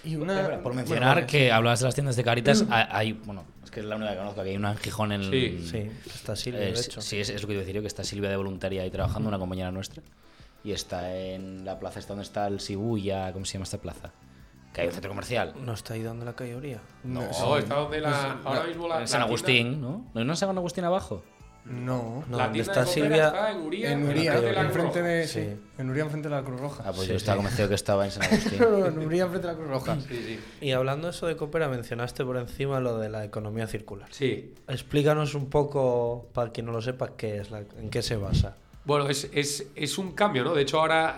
[0.05, 3.12] Y una, Por bueno, mencionar vale, que hablabas de las tiendas de Caritas, hay, hay-
[3.12, 5.24] bueno, es que es la única que conozco, que hay una en Gijón en...
[5.31, 7.00] Sí, Sí, está Silvia, Eh, de hecho.
[7.03, 8.90] sí, es, es lo que iba a decir yo, que está Silvia de voluntaria ahí
[8.90, 10.03] trabajando, una compañera nuestra.
[10.64, 14.11] Y está en la plaza esta donde está el Shibuya, ¿cómo se llama esta plaza?
[14.72, 15.54] Que hay un centro comercial.
[15.64, 16.80] ¿No está ahí donde la cayoría?
[17.02, 19.00] No, No, está donde la, ahora mismo la.
[19.00, 20.04] en San la Agustín, ¿no?
[20.14, 21.22] ¿No es en San Agustín abajo?
[21.64, 22.24] No.
[22.28, 23.26] No, donde está Silvia.
[23.26, 25.26] está en Uría, En en Uría, la de la.
[25.26, 25.40] Sí.
[25.40, 25.56] Sí.
[25.76, 26.83] En Uría, enfrente de la Cruz Roja.
[26.87, 27.38] Ah, pues Sí, yo estaba sí.
[27.38, 28.62] convencido que estaba en San Agustín.
[28.87, 29.96] en Uría, enfrente de la Cruz Roja.
[30.00, 30.40] Sí, sí.
[30.62, 34.09] Y hablando de eso de Coopera, mencionaste por encima lo de la economía circular.
[34.11, 34.54] Sí.
[34.68, 38.56] Explícanos un poco, para quien no lo sepa, qué es, la- en qué se basa.
[38.87, 40.54] Bueno, es, es- es un cambio, ¿no?
[40.54, 41.14] De hecho, ahora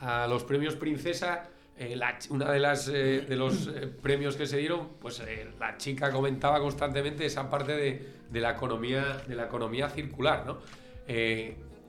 [0.00, 1.48] a, a los premios Princesa,
[1.82, 5.76] eh, una de las eh, de los eh, premios que se dieron, pues eh, la
[5.76, 10.58] chica comentaba constantemente esa parte de, de la economía de la economía circular,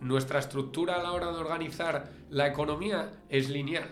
[0.02, 3.90] nuestra estructura a la hora de organizar la economía es lineal.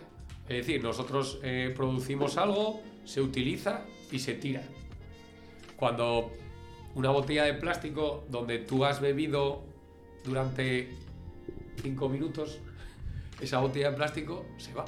[0.50, 1.40] Es decir, nosotros
[1.76, 4.64] producimos algo, se utiliza y se tira.
[5.78, 6.34] Cuando
[6.96, 9.64] una botella de plástico donde tú has bebido
[10.26, 10.90] durante
[11.82, 12.60] cinco minutos,
[13.40, 14.86] esa botella de plástico se va.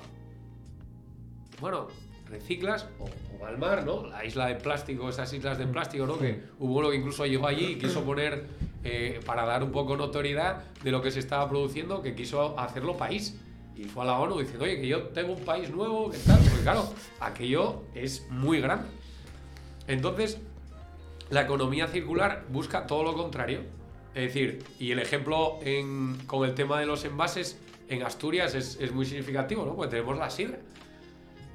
[1.63, 1.87] Bueno,
[2.29, 4.05] reciclas o, o va al mar, ¿no?
[4.05, 6.19] La isla de plástico, esas islas de plástico, ¿no?
[6.19, 8.47] Que hubo uno que incluso llegó allí y quiso poner
[8.83, 12.97] eh, para dar un poco notoriedad de lo que se estaba produciendo, que quiso hacerlo
[12.97, 13.39] país.
[13.77, 16.37] Y fue a la ONU diciendo, oye, que yo tengo un país nuevo, ¿qué tal?
[16.39, 18.89] Porque claro, aquello es muy grande.
[19.87, 20.39] Entonces,
[21.29, 23.61] la economía circular busca todo lo contrario.
[24.13, 28.77] Es decir, y el ejemplo en- con el tema de los envases en Asturias es,
[28.81, 29.77] es muy significativo, ¿no?
[29.77, 30.59] Porque tenemos la sidra.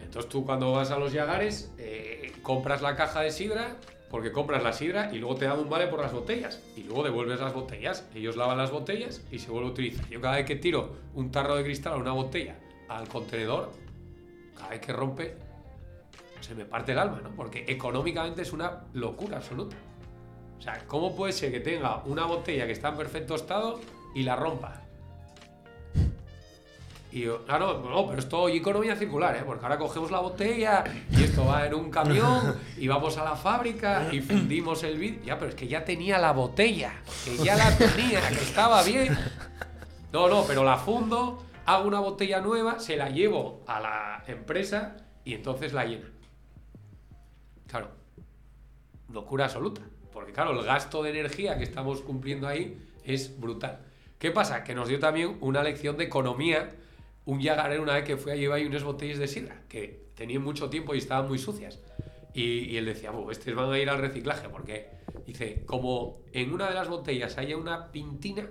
[0.09, 3.77] Entonces tú cuando vas a los Yagares eh, compras la caja de sidra
[4.11, 7.05] porque compras la sidra y luego te dan un vale por las botellas y luego
[7.05, 8.09] devuelves las botellas.
[8.15, 10.09] Ellos lavan las botellas y se vuelve a utilizar.
[10.09, 12.57] Yo cada vez que tiro un tarro de cristal o una botella
[12.89, 13.71] al contenedor,
[14.57, 15.37] cada vez que rompe,
[16.41, 17.29] se me parte el alma, ¿no?
[17.37, 19.77] Porque económicamente es una locura absoluta.
[20.59, 23.79] O sea, ¿cómo puede ser que tenga una botella que está en perfecto estado
[24.15, 24.88] y la rompa?
[27.11, 29.43] Y yo, claro, no, pero esto y economía circular, ¿eh?
[29.45, 33.35] Porque ahora cogemos la botella y esto va en un camión y vamos a la
[33.35, 35.23] fábrica y fundimos el vidrio.
[35.25, 36.93] Ya, pero es que ya tenía la botella,
[37.25, 39.17] que ya la tenía, que estaba bien.
[40.13, 44.97] No, no, pero la fundo, hago una botella nueva, se la llevo a la empresa
[45.25, 46.13] y entonces la llenan.
[47.67, 47.91] Claro,
[49.11, 49.81] locura absoluta.
[50.13, 53.81] Porque claro, el gasto de energía que estamos cumpliendo ahí es brutal.
[54.19, 54.65] ¿Qué pasa?
[54.65, 56.71] Que nos dio también una lección de economía
[57.29, 60.71] un yagarero una vez que fue a llevar unas botellas de sidra que tenían mucho
[60.71, 61.79] tiempo y estaban muy sucias.
[62.33, 64.89] Y, él decía, "Buh, estos van a ir al reciclaje porque,
[65.27, 68.49] dice, como en una de las botellas haya una pintina,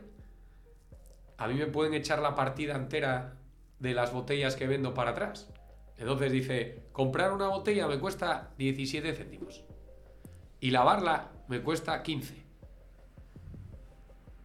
[1.37, 3.39] a mí me pueden echar la partida entera
[3.79, 5.49] de las botellas que vendo para atrás.
[5.97, 9.63] Entonces dice, comprar una botella me cuesta 17 céntimos.
[10.59, 12.46] Y lavarla me cuesta 15.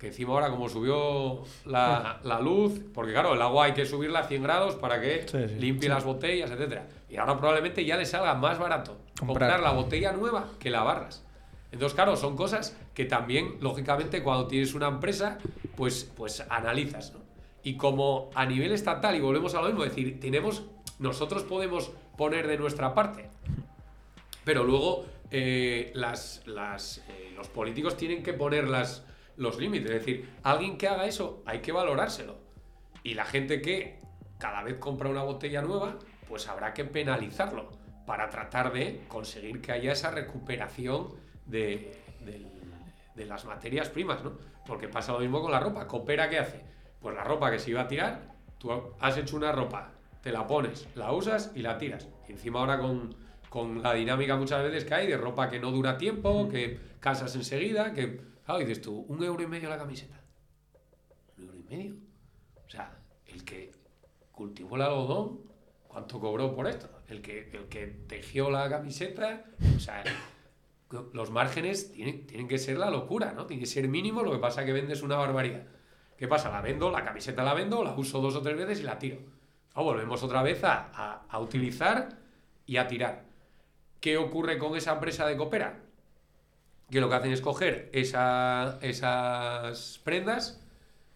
[0.02, 4.18] Que encima ahora como subió la, la luz, porque claro, el agua hay que subirla
[4.18, 5.54] a 100 grados para que Sí, sí.
[5.60, 6.88] limpie las botellas, etcétera.
[7.08, 9.60] Y ahora probablemente ya le salga más barato comprar, Comprar.
[9.60, 11.24] la botella nueva que lavarlas.
[11.70, 15.38] Entonces, claro, son cosas que también, lógicamente, cuando tienes una empresa,
[15.76, 17.20] pues, pues analizas, ¿no?
[17.62, 20.64] Y como a nivel estatal, y volvemos a lo mismo, es decir, tenemos,
[20.98, 23.30] nosotros podemos poner de nuestra parte,
[24.44, 29.04] pero luego eh, las, las, eh, los políticos tienen que poner las,
[29.36, 29.90] los límites.
[29.90, 32.36] Es decir, alguien que haga eso hay que valorárselo.
[33.02, 34.00] Y la gente que
[34.38, 37.70] cada vez compra una botella nueva, pues habrá que penalizarlo
[38.06, 41.08] para tratar de conseguir que haya esa recuperación
[41.46, 41.96] de,
[43.16, 44.32] las materias primas, ¿no?
[44.66, 45.86] Porque pasa lo mismo con la ropa.
[45.86, 46.60] ¿Coopera qué hace?
[47.00, 49.92] Pues la ropa que se iba a tirar, tú has hecho una ropa,
[50.22, 52.08] te la pones, la usas y la tiras.
[52.28, 53.14] Y encima ahora con,
[53.48, 57.34] con la dinámica muchas veces que hay de ropa que no dura tiempo, que casas
[57.36, 58.32] enseguida, que...
[58.52, 60.20] Claro, dices tú, un euro y medio la camiseta.
[61.38, 61.94] ¿Un euro y medio?
[62.66, 63.72] O sea, el que
[64.30, 65.40] cultivó el algodón,
[65.88, 66.90] ¿cuánto cobró por esto?
[67.08, 70.04] El que, el que tejió la camiseta, o sea,
[71.14, 73.46] los márgenes tienen, tienen que ser la locura, ¿no?
[73.46, 75.62] Tiene que ser mínimo, lo que pasa es que vendes una barbaridad.
[76.18, 76.50] ¿Qué pasa?
[76.50, 79.18] La vendo, la camiseta la vendo, la uso dos o tres veces y la tiro.
[79.72, 82.18] Ah, volvemos otra vez a, a- a utilizar
[82.66, 83.24] y a tirar.
[84.00, 85.81] ¿Qué ocurre con esa empresa de Coopera?
[86.92, 90.60] Que lo que hacen es coger esa- esas prendas,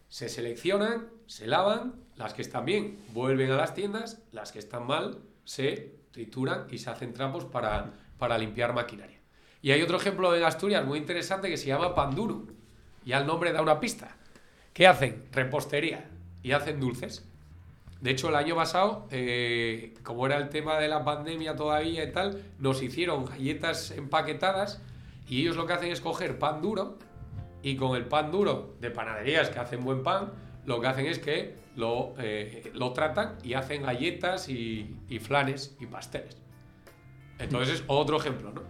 [0.09, 4.87] se seleccionan, se lavan, las que están bien vuelven a las tiendas, las que están
[4.87, 9.19] mal se trituran y se hacen trapos para, para limpiar maquinaria.
[9.61, 12.49] Y hay otro ejemplo en Asturias muy interesante que se llama Panduru.
[13.05, 14.17] Ya el nombre da una pista.
[14.73, 15.27] ¿Qué hacen?
[15.33, 16.09] Repostería
[16.43, 17.29] y hacen dulces.
[18.01, 22.13] De hecho, el año pasado, eh, como era el tema de la pandemia todavía y
[22.13, 24.81] tal, nos hicieron galletas empaquetadas
[25.29, 26.99] y ellos lo que hacen es coger pan duro
[27.63, 30.33] y con el pan duro de panaderías que hacen buen pan,
[30.65, 35.77] lo que hacen es que lo, eh, lo tratan y hacen galletas y, y flanes
[35.81, 36.41] y pasteles.
[37.39, 38.63] Entonces es otro ejemplo, ¿no?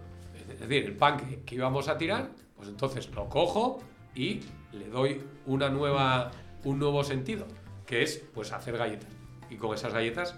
[0.51, 3.79] Es decir, el pan que, que íbamos a tirar, pues entonces lo cojo
[4.15, 4.41] y
[4.71, 6.31] le doy una nueva,
[6.63, 7.45] un nuevo sentido,
[7.85, 9.09] que es pues hacer galletas.
[9.49, 10.35] Y con esas galletas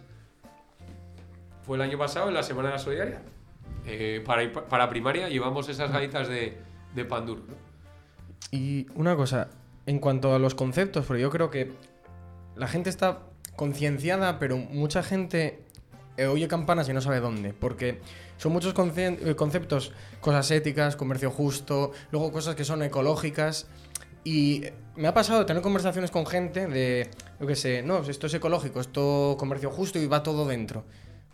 [1.64, 3.22] fue el año pasado en la Semana de la Solidaridad.
[3.92, 6.58] Eh, para, primaria llevamos esas galletas de,
[6.94, 7.56] de pan duro, ¿no?
[8.52, 9.50] Y una cosa,
[9.86, 11.72] en cuanto a los conceptos, porque yo creo que
[12.56, 13.20] la gente está
[13.56, 15.64] concienciada, pero mucha gente
[16.20, 18.02] eh, oye campanas y no sabe dónde, porque
[18.36, 23.68] son muchos eh, conceptos, cosas éticas, comercio justo, luego cosas que son ecológicas.
[24.26, 24.66] Y
[24.98, 28.82] me ha pasado tener conversaciones con gente de, yo qué sé, no, esto es ecológico,
[28.82, 30.84] esto comercio justo y va todo dentro.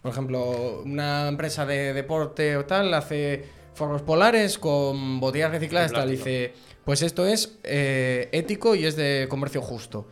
[0.06, 6.14] Por ejemplo, una empresa de deporte o tal hace forros polares con botellas recicladas, tal,
[6.14, 6.30] y plástico.
[6.30, 10.08] dice, pues esto es eh, ético y es de comercio justo.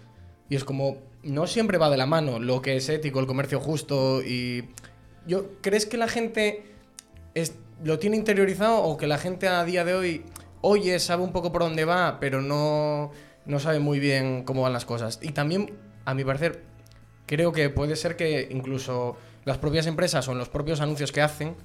[0.50, 3.60] Y es como, no siempre va de la mano lo que es ético, el comercio
[3.60, 4.68] justo y...
[5.28, 6.64] Yo, ¿Crees que la gente
[7.36, 7.54] es-
[7.84, 10.26] lo tiene interiorizado o que la gente a día de hoy
[10.62, 13.12] oye, sabe un poco por dónde va, pero no,
[13.46, 15.20] no sabe muy bien cómo van las cosas.
[15.22, 16.64] Y también, a mi parecer,
[17.28, 21.22] creo que puede ser que incluso las propias empresas o en los propios anuncios que
[21.22, 21.56] hacen,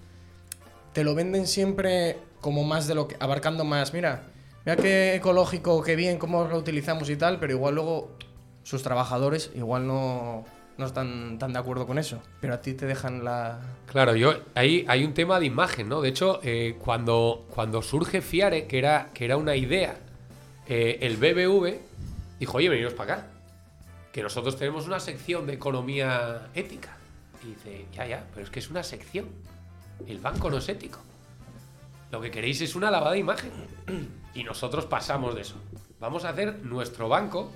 [0.93, 3.17] te lo venden siempre como más de lo que.
[3.21, 3.93] abarcando más.
[3.93, 4.23] Mira,
[4.64, 8.11] mira qué ecológico, qué bien, cómo lo utilizamos y tal, pero igual luego
[8.62, 10.45] sus trabajadores igual no,
[10.77, 12.23] no están tan de acuerdo con eso.
[12.41, 13.61] Pero a ti te dejan la.
[13.91, 16.01] Claro, yo ahí hay un tema de imagen, ¿no?
[16.01, 19.97] De hecho, eh, cuando, cuando surge Fiare, que era, que era una idea,
[20.67, 21.79] eh, el BBV
[22.38, 23.27] dijo, oye, veniros para acá.
[24.12, 26.98] Que nosotros tenemos una sección de economía ética.
[27.42, 29.27] Y dice, ya, ya, pero es que es una sección.
[30.07, 31.01] El banco no es ético.
[32.11, 33.53] Lo que queréis es una lavada de imagen.
[34.35, 35.57] Y nosotros pasamos de eso.
[35.98, 37.51] Vamos a hacer nuestro banco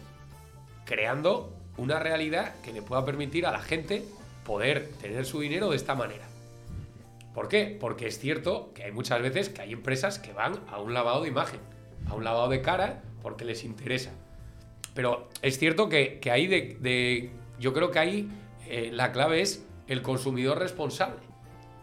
[0.84, 4.04] creando una realidad que le pueda permitir a la gente
[4.44, 6.26] poder tener su dinero de esta manera.
[7.34, 7.76] ¿Por qué?
[7.80, 11.22] Porque es cierto que hay muchas veces que hay empresas que van a un lavado
[11.22, 11.60] de imagen,
[12.08, 14.10] a un lavado de cara, porque les interesa.
[14.94, 18.28] Pero es cierto que, que ahí de, Yo creo que ahí
[18.68, 21.20] eh, la clave es el consumidor responsable.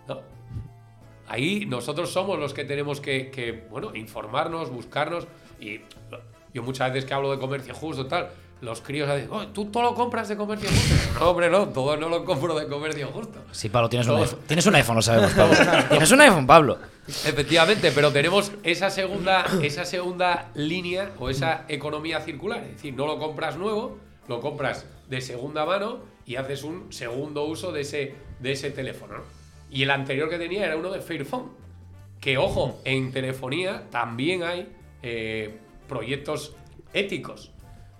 [0.07, 0.21] ¿no?
[1.27, 5.27] Ahí nosotros somos los que tenemos que, que, bueno, informarnos, buscarnos.
[5.59, 5.81] Y
[6.53, 9.83] yo muchas veces que hablo de comercio justo, tal, los críos dicen, "Oh, ¿tú todo
[9.83, 11.19] lo compras de comercio justo?
[11.19, 13.39] No, hombre, no, todo no lo compro de comercio justo.
[13.51, 14.39] Sí, Pablo, tienes un iPhone.
[14.47, 15.55] Tienes un iPhone, lo sabemos, Pablo.
[15.89, 16.77] tienes un iPhone, Pablo.
[17.07, 22.63] Efectivamente, pero tenemos esa segunda, esa segunda línea o esa economía circular.
[22.63, 27.43] Es decir, no lo compras nuevo, lo compras de segunda mano y haces un segundo
[27.45, 29.17] uso de ese, de ese teléfono.
[29.17, 29.23] ¿no?
[29.71, 31.49] Y el anterior que tenía era uno de Fairphone.
[32.21, 36.55] Que ojo, en telefonía también hay eh, proyectos
[36.93, 37.51] éticos.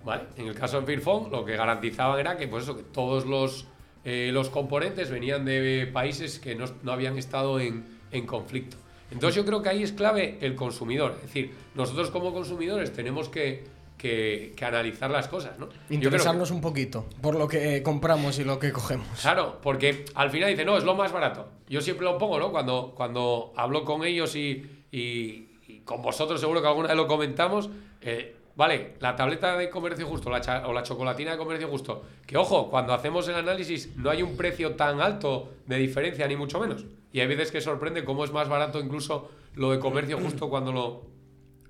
[0.04, 0.26] ¿vale?
[0.36, 3.66] En el caso de Fairphone, lo que garantizaban era que, pues eso, que todos los,
[4.04, 8.76] eh, los componentes venían de países que no, no habían estado en, en conflicto.
[9.10, 11.14] Entonces yo creo que ahí es clave el consumidor.
[11.16, 13.64] Es decir, nosotros como consumidores tenemos que,
[14.00, 15.52] que- que analizar las cosas,
[15.90, 19.06] Interesarnos un poquito por lo que compramos y lo que cogemos.
[19.20, 21.48] Claro, porque al final dice, no, es lo más barato.
[21.68, 22.50] Yo siempre lo pongo, ¿no?
[22.50, 27.06] Cuando, cuando hablo con ellos y, y- y con vosotros seguro que alguna vez lo
[27.06, 27.68] comentamos.
[28.00, 32.02] eh, vale, la tableta de comercio justo la cha- o la chocolatina de comercio justo.
[32.26, 36.36] Que ojo, cuando hacemos el análisis no hay un precio tan alto de diferencia, ni
[36.36, 36.86] mucho menos.
[37.12, 40.72] Y hay veces que sorprende cómo es más barato incluso lo de comercio justo cuando
[40.72, 41.02] lo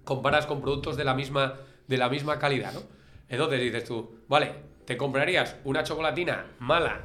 [0.04, 1.54] comparas con productos de la misma,
[1.90, 2.82] de la misma calidad, ¿no?
[3.28, 4.52] Entonces dices tú, vale,
[4.84, 7.04] te comprarías una chocolatina mala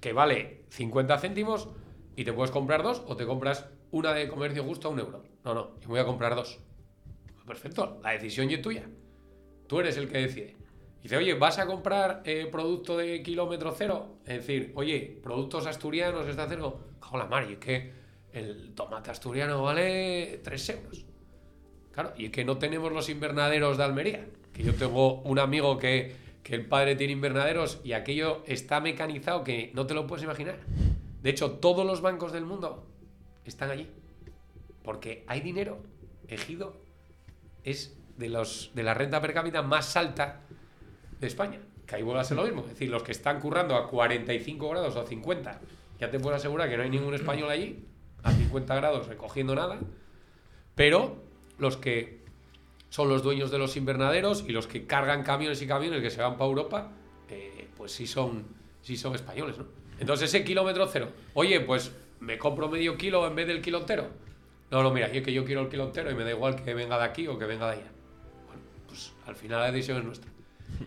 [0.00, 1.68] que vale 50 céntimos
[2.14, 5.24] y te puedes comprar dos o te compras una de comercio justo a un euro.
[5.44, 6.60] No, no, yo voy a comprar dos.
[7.44, 8.88] Perfecto, la decisión es tuya.
[9.66, 10.56] Tú eres el que decide.
[11.02, 14.18] Dice, oye, ¿vas a comprar eh, producto de kilómetro cero?
[14.24, 16.78] Es decir, oye, productos asturianos está cero.
[17.00, 17.92] Cago la y es que
[18.32, 21.04] el tomate asturiano vale 3 euros.
[21.94, 24.26] Claro, y que no tenemos los invernaderos de Almería.
[24.52, 29.44] Que yo tengo un amigo que, que el padre tiene invernaderos y aquello está mecanizado
[29.44, 30.58] que no te lo puedes imaginar.
[31.22, 32.84] De hecho, todos los bancos del mundo
[33.44, 33.88] están allí.
[34.82, 35.78] Porque hay dinero.
[36.26, 36.74] Ejido
[37.62, 40.40] es de, los, de la renta per cápita más alta
[41.20, 41.60] de España.
[41.86, 42.62] Que ahí vuelve a ser lo mismo.
[42.62, 45.60] Es decir, los que están currando a 45 grados o a 50,
[46.00, 47.84] ya te puedo asegurar que no hay ningún español allí
[48.24, 49.78] a 50 grados recogiendo nada.
[50.74, 51.22] Pero
[51.64, 52.20] los que
[52.90, 56.20] son los dueños de los invernaderos y los que cargan camiones y camiones que se
[56.20, 56.92] van para Europa,
[57.28, 58.44] eh, pues sí son,
[58.82, 59.66] sí son españoles, ¿no?
[59.98, 64.08] Entonces ese kilómetro cero, oye, pues me compro medio kilo en vez del kilo entero.
[64.70, 66.62] No, no, mira, y es que yo quiero el kilo entero y me da igual
[66.62, 67.90] que venga de aquí o que venga de allá.
[68.86, 70.30] Pues al final la decisión es nuestra.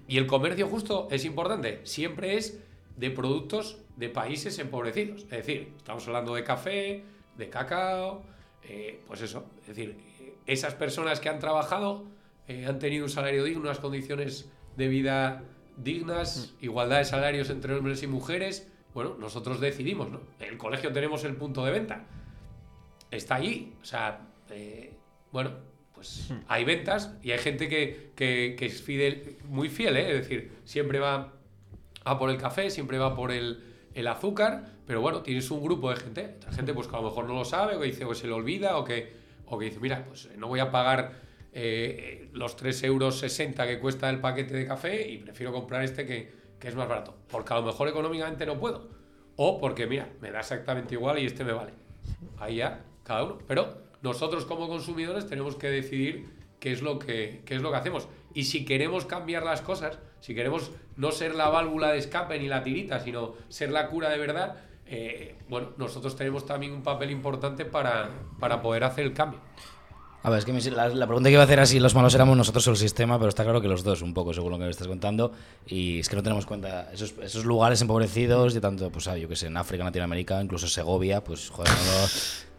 [0.07, 2.59] Y el comercio justo es importante, siempre es
[2.95, 5.23] de productos de países empobrecidos.
[5.23, 7.03] Es decir, estamos hablando de café,
[7.37, 8.23] de cacao,
[8.63, 9.45] eh, pues eso.
[9.61, 10.06] Es decir,
[10.47, 12.05] esas personas que han trabajado
[12.47, 15.43] eh, han tenido un salario digno, unas condiciones de vida
[15.77, 18.71] dignas, igualdad de salarios entre hombres y mujeres.
[18.93, 20.21] Bueno, nosotros decidimos, ¿no?
[20.39, 22.05] En el colegio tenemos el punto de venta.
[23.11, 23.73] Está allí.
[23.81, 24.93] O sea, eh,
[25.31, 25.51] bueno,
[25.93, 30.11] pues hay ventas y hay gente que, que- que es fidel, muy fiel, ¿eh?
[30.17, 31.33] Es decir, siempre va
[32.05, 35.89] a por el café, siempre va por el, el azúcar, pero bueno, tienes un grupo
[35.89, 38.05] de gente, otra gente pues que a lo mejor no lo sabe, o que dice,
[38.05, 39.11] o se le olvida, o que,
[39.47, 41.13] o que dice, mira, pues no voy a pagar
[41.53, 46.31] eh, los 3,60 euros que cuesta el paquete de café y prefiero comprar este que,
[46.59, 48.89] que es más barato, porque a lo mejor económicamente no puedo,
[49.35, 51.73] o porque, mira, me da exactamente igual y este me vale.
[52.39, 53.37] Ahí ya, cada uno.
[53.47, 56.29] Pero nosotros como consumidores tenemos que decidir
[56.59, 58.07] qué es lo que, qué es lo que hacemos.
[58.33, 62.47] Y si queremos cambiar las cosas, si queremos no ser la válvula de escape ni
[62.47, 64.57] la tirita, sino ser la cura de verdad,
[64.89, 68.09] eh, bueno, nosotros tenemos también un papel importante para,
[68.39, 69.39] para poder hacer el cambio.
[70.23, 72.13] A ver, es que la, la pregunta que iba a hacer era si los malos
[72.13, 74.57] éramos nosotros o el sistema, pero está claro que los dos, un poco, según lo
[74.57, 75.31] que me estás contando.
[75.67, 76.91] Y es que no tenemos cuenta.
[76.91, 80.41] Esos, esos lugares empobrecidos, de tanto, pues, ah, yo que sé, en África, en Latinoamérica,
[80.41, 82.07] incluso Segovia, pues, joder, no, lo-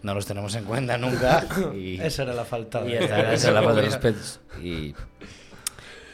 [0.02, 1.44] no los tenemos en cuenta nunca.
[1.74, 2.80] Y, Esa era la falta.
[2.86, 4.18] y de- esa era- esa era la falta de respeto.
[4.62, 4.94] Y,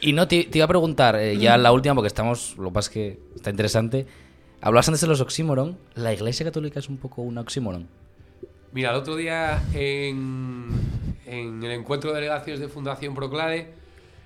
[0.01, 2.73] y no, te, te iba a preguntar, eh, ya la última, porque estamos, lo que
[2.73, 4.05] pasa es que está interesante.
[4.65, 5.77] Hablabas antes de los oxímoron.
[5.93, 7.87] ¿La Iglesia Católica es un poco un oxímoron?
[8.71, 10.71] Mira, el otro día en,
[11.27, 13.75] el encuentro de delegaciones de Fundación Proclade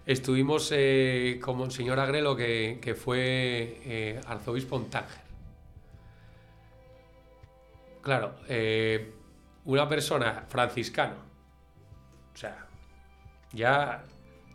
[0.06, 5.22] estuvimos eh, con Monseñor Agrelo, que, que fue eh, arzobispo en Tánger.
[8.02, 9.12] Claro, eh,
[9.66, 11.16] una persona franciscano,
[12.34, 12.66] o sea,
[13.52, 14.06] ya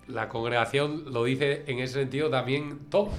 [0.07, 3.11] la congregación lo dice en ese sentido también todo.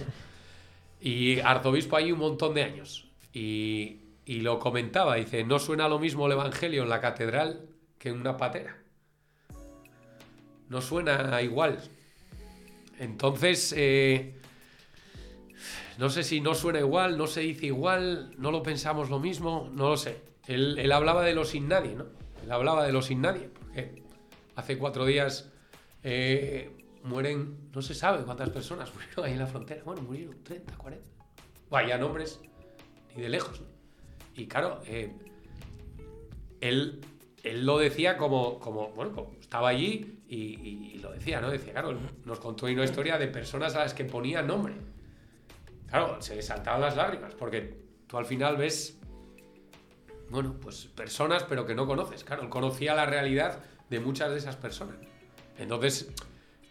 [1.05, 3.07] Y arzobispo hay un montón de años.
[3.31, 8.09] Y, y lo comentaba, dice, no suena lo mismo el Evangelio en la catedral que
[8.09, 8.75] en una patera.
[10.67, 11.77] No suena igual.
[12.97, 14.33] Entonces, eh,
[15.99, 19.69] no sé si no suena igual, no se dice igual, no lo pensamos lo mismo,
[19.73, 20.17] no lo sé.
[20.47, 22.07] Él, él hablaba de lo sin nadie, ¿no?
[22.43, 24.01] Él hablaba de lo sin nadie, porque
[24.55, 25.51] hace cuatro días
[26.01, 26.71] eh,
[27.05, 29.83] mueren, no se sabe cuántas personas murieron ahí en la frontera.
[29.83, 31.05] Bueno, murieron 30, 40.
[31.69, 32.41] Vaya nombres,
[33.15, 33.61] ni de lejos.
[34.35, 35.13] Y claro, eh,
[36.61, 37.01] él,
[37.43, 41.49] él lo decía como, como bueno, estaba allí y lo decía, ¿no?
[41.49, 44.73] Decía, claro, nos contó una historia de personas a las que ponía nombre.
[45.87, 47.77] Claro, se le saltaban las lágrimas, porque
[48.07, 48.99] tú al final ves,
[50.29, 52.23] bueno, pues personas, pero que no conoces.
[52.23, 54.97] Claro, él conocía la realidad de muchas de esas personas.
[55.57, 56.11] Entonces,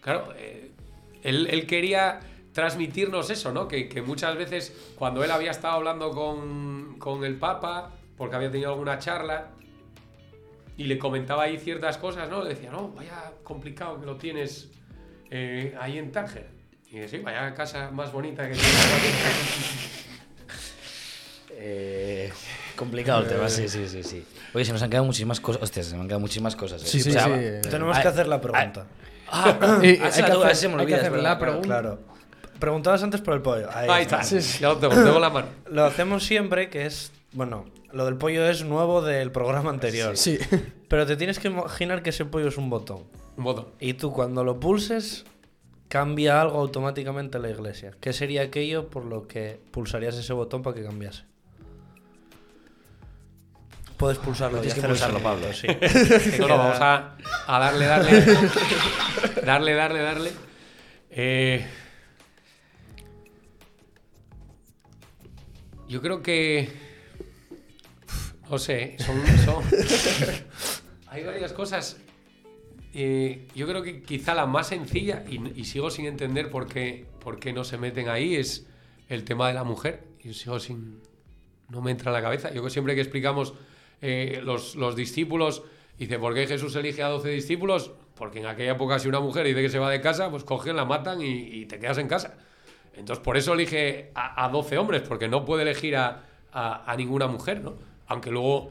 [0.05, 0.71] claro, eh,
[1.23, 2.21] él, él quería
[2.53, 3.67] transmitirnos eso, ¿no?
[3.67, 8.51] Que, que muchas veces cuando él había estado hablando con, con el Papa, porque había
[8.51, 9.49] tenido alguna charla,
[10.77, 12.43] y le comentaba ahí ciertas cosas, ¿no?
[12.45, 14.69] Le decía, no, vaya complicado que lo tienes
[15.31, 16.47] eh, ahí en Tánger.
[16.91, 19.95] Y dice, sí, vaya casa más bonita que tienes.
[21.57, 22.33] Eh,
[22.77, 24.25] complicado el tema, sí, sí, sí, sí.
[24.55, 25.63] Oye, se nos han quedado muchísimas cosas.
[25.63, 26.83] Hostias, se me han quedado muchísimas cosas.
[26.83, 26.87] eh.
[26.87, 27.31] Sí, sí, O sea, sí.
[27.31, 28.87] va- Tenemos que hacer la pregunta.
[29.31, 31.39] Ah, Eh, hay que duda, hacer- se me hay que olvida, es hacer verdad, la
[31.39, 31.53] claro.
[31.53, 31.67] pregunta.
[31.81, 31.99] Claro.
[32.59, 33.69] Preguntabas antes por el pollo.
[33.75, 34.21] Ahí, Ahí está.
[34.21, 35.49] está, ya lo tengo, tengo la mano.
[35.71, 37.13] Lo hacemos siempre, que es.
[37.33, 40.17] Bueno, lo del pollo es nuevo del programa anterior.
[40.17, 40.39] Sí.
[40.89, 43.03] Pero te tienes que imaginar que ese pollo es un botón.
[43.37, 43.67] Un botón.
[43.81, 45.25] Y tú cuando lo pulses,
[45.89, 47.93] cambia algo automáticamente en la iglesia.
[48.01, 51.25] ¿Qué sería aquello por lo que pulsarías ese botón para que cambiase?
[53.97, 54.59] Puedes pulsarlo.
[54.59, 55.53] y Tienes que sonido, Pablo.
[55.53, 55.67] sí.
[56.41, 57.17] No, no, vamos a,
[57.47, 58.11] a darle, darle,
[59.45, 60.33] darle, darle, darle.
[61.11, 61.65] Eh,
[65.89, 66.69] yo creo que,
[68.51, 69.65] no sé, son, son-
[71.09, 71.99] hay varias cosas.
[72.97, 77.07] Eh, yo creo que quizá la más sencilla, y, y sigo sin entender por qué,
[77.21, 78.67] por qué no se meten ahí, es
[79.09, 80.05] el tema de la mujer.
[80.23, 81.01] Yo sigo sin,
[81.69, 82.53] no me entra en la cabeza.
[82.53, 83.55] Yo que siempre que explicamos
[84.05, 85.63] eh, los, los discípulos,
[85.99, 87.93] dice, ¿por qué Jesús elige a 12 discípulos?
[88.15, 90.77] Porque en aquella época si una mujer dice que se va de casa, pues cogen,
[90.77, 92.35] la matan y, y te quedas en casa.
[92.97, 96.97] Entonces por eso elige a, a 12 hombres, porque no puede elegir a, a- a
[96.97, 97.75] ninguna mujer, ¿no?
[98.07, 98.71] Aunque luego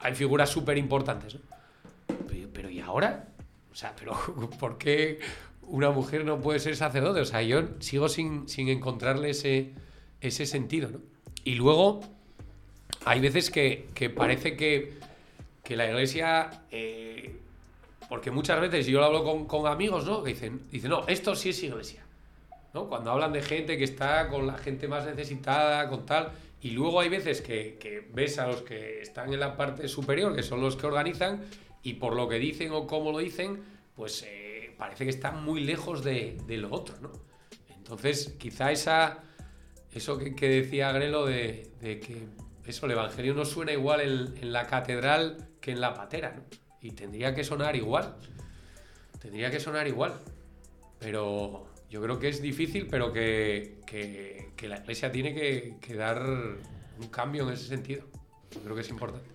[0.00, 1.40] hay figuras súper importantes, ¿no?
[2.28, 3.28] Pero, pero ¿y ahora?
[3.70, 4.16] O sea, pero
[4.58, 5.20] ¿por qué
[5.62, 7.20] una mujer no puede ser sacerdote?
[7.20, 9.72] O sea, yo sigo sin, sin encontrarle ese,
[10.20, 10.98] ese sentido, ¿no?
[11.44, 12.00] Y luego
[13.04, 14.94] hay veces que, que parece que,
[15.62, 16.64] que la iglesia...
[16.70, 17.38] eh,
[18.08, 20.22] porque muchas veces yo lo hablo con, con amigos, ¿no?
[20.22, 22.04] Que dicen, dicen, no, esto sí es iglesia.
[22.74, 22.86] ¿no?
[22.86, 26.30] Cuando hablan de gente que está con la gente más necesitada, con tal,
[26.60, 30.36] y luego hay veces que, que ves a los que están en la parte superior,
[30.36, 31.42] que son los que organizan,
[31.82, 33.62] y por lo que dicen o cómo lo dicen,
[33.96, 37.12] pues eh, parece que están muy lejos de, de lo otro, ¿no?
[37.74, 39.24] Entonces, quizá esa,
[39.90, 42.26] eso que, que decía Grelo de, de que
[42.66, 46.42] eso, el Evangelio no suena igual en, la catedral que en la patera, ¿no?
[46.80, 48.14] Y tendría que sonar igual.
[49.20, 50.14] Tendría que sonar igual.
[50.98, 55.94] Pero yo creo que es difícil, pero que, que- que la iglesia tiene que, que
[55.94, 58.04] dar un cambio en ese sentido.
[58.52, 59.28] Yo creo que es importante.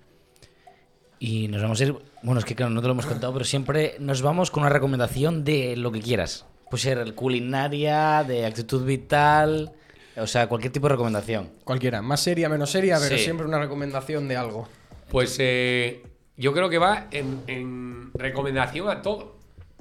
[1.20, 1.96] Y nos vamos a ir.
[2.24, 4.70] Bueno, es que claro, no te lo hemos contado, pero siempre nos vamos con una
[4.72, 6.46] recomendación de lo que quieras.
[6.70, 9.72] Puede ser culinaria, de actitud vital,
[10.18, 11.50] o sea, cualquier tipo de recomendación.
[11.64, 13.24] Cualquiera, más seria, menos seria, pero Sí.
[13.24, 14.68] siempre una recomendación de algo.
[15.10, 16.04] Pues eh,
[16.36, 19.36] yo creo que va en, en recomendación a todo.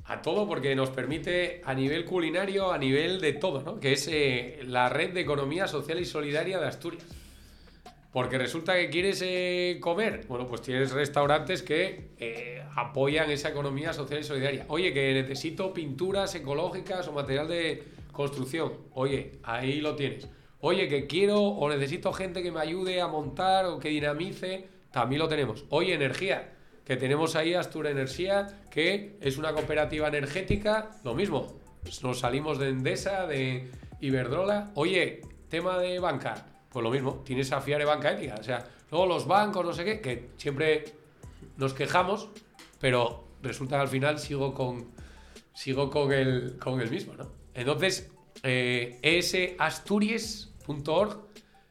[0.09, 3.81] A todo porque nos permite a nivel culinario, a nivel de todo, ¿no?
[3.81, 7.05] Que es eh, la red de economía social y solidaria de Asturias.
[8.13, 10.25] Porque resulta que quieres eh, comer.
[10.29, 14.65] Bueno, pues tienes restaurantes que eh, apoyan esa economía social y solidaria.
[14.69, 17.83] Oye, que necesito pinturas ecológicas o material de
[18.17, 18.73] construcción.
[18.95, 20.29] Oye, ahí lo tienes.
[20.61, 24.69] Oye, que quiero o necesito gente que me ayude a montar o que dinamice.
[24.91, 25.65] También lo tenemos.
[25.69, 26.53] Oye, energía.
[26.85, 30.91] Que tenemos ahí Astura Energía, que es una cooperativa energética.
[31.05, 31.61] Lo mismo.
[32.03, 34.71] Nos salimos de Endesa, de Iberdrola.
[34.75, 36.47] Oye, tema de banca
[36.77, 38.35] pues lo mismo, tienes a Fiare Banca Ética.
[38.39, 40.85] O sea, luego los bancos, no sé qué, que siempre
[41.57, 42.29] nos quejamos,
[42.79, 44.91] pero resulta que al final sigo con,
[45.55, 47.31] sigo con, el, con el mismo, ¿no?
[47.57, 48.11] Entonces,
[48.43, 49.01] eh,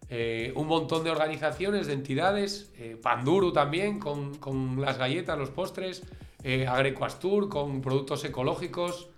[0.09, 5.51] eh, un montón de organizaciones, de entidades, eh, Panduru también, con, con, las galletas, los
[5.51, 6.03] postres,
[6.43, 9.09] eh, Agrecoastur, con productos ecológicos,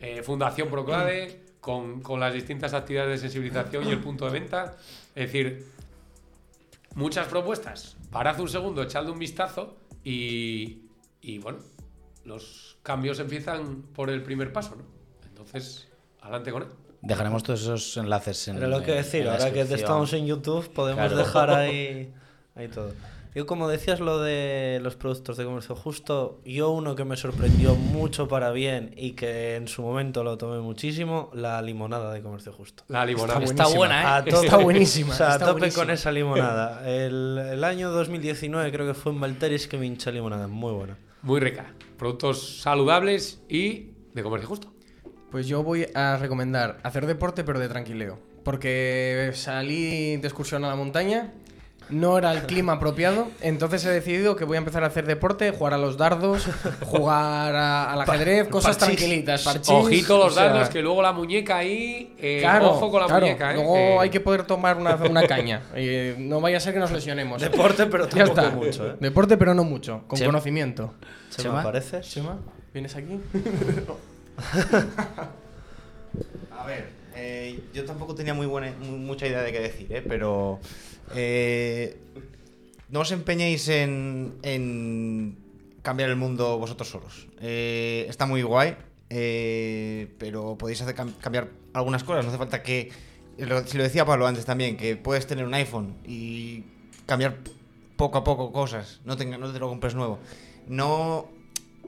[0.00, 4.76] eh, Fundación Proclade, con, con las distintas actividades de sensibilización y el punto de venta.
[5.14, 5.66] Es decir,
[6.94, 7.96] muchas propuestas.
[8.10, 10.82] Parad un segundo, echadle un vistazo y,
[11.20, 11.58] y, bueno,
[12.24, 14.84] los cambios empiezan por el primer paso, ¿no?
[15.26, 15.88] Entonces,
[16.24, 16.68] adelante con él.
[17.02, 20.68] Dejaremos todos esos enlaces en Pero lo que decir, en ahora que estamos en YouTube
[20.72, 21.16] podemos Claro.
[21.18, 22.12] dejar ahí,
[22.56, 22.92] ahí todo.
[23.34, 27.74] Yo como decías lo de los productos de comercio justo, yo uno que me sorprendió
[27.74, 32.52] mucho para bien y que en su momento lo tomé muchísimo, la limonada de comercio
[32.52, 32.84] justo.
[32.86, 33.42] La limonada.
[33.42, 34.06] Está buena, ¿eh?
[34.06, 35.84] A tope- Está buenísima, O sea, a está tope buenísima.
[35.84, 36.88] con esa limonada.
[37.06, 40.46] El, el año 2019 creo que fue en Valteris que me hinché limonada.
[40.46, 40.96] Muy buena.
[41.22, 41.74] Muy rica.
[41.98, 44.73] Productos saludables y de comercio justo.
[45.34, 48.20] Pues yo voy a recomendar hacer deporte, pero de tranquileo.
[48.44, 51.32] Porque salí de excursión a la montaña,
[51.90, 55.50] no era el clima apropiado, entonces he decidido que voy a empezar a hacer deporte,
[55.50, 56.46] jugar a los dardos,
[56.82, 58.96] jugar a- al ajedrez, cosas parchís.
[58.96, 59.42] tranquilitas.
[59.42, 62.14] parchís, Ojito los o sea, dardos, que luego la muñeca ahí.
[62.20, 63.54] eh, Claro, ojo con la claro, muñeca, ¿eh?
[63.56, 65.62] Luego que- hay que poder tomar una, una caña.
[65.74, 67.42] Eh, no vaya a ser que nos lesionemos.
[67.42, 68.50] Deporte, pero Ya tampoco está.
[68.54, 68.96] mucho, ¿eh?
[69.00, 70.04] Deporte, pero no mucho.
[70.06, 70.28] Con Chema.
[70.28, 70.94] conocimiento.
[71.30, 71.64] ¿Se Chema.
[72.02, 72.38] Chema,
[72.72, 73.18] ¿vienes aquí?
[76.50, 80.02] A ver, eh, yo tampoco tenía muy buena, mu- mucha idea de qué decir, ¿eh?
[80.06, 80.60] pero
[81.14, 81.96] eh,
[82.88, 85.36] no os empeñéis en, en
[85.82, 87.26] cambiar el mundo vosotros solos.
[87.40, 88.76] Eh, está muy guay,
[90.18, 92.24] pero podéis hacer cam- cambiar algunas cosas.
[92.24, 92.90] No hace falta que,
[93.66, 96.64] si lo decía Pablo antes también, que puedes tener un iPhone y
[97.06, 97.36] cambiar
[97.96, 99.00] poco a poco cosas.
[99.04, 100.18] No, no te lo compres nuevo.
[100.68, 101.28] No,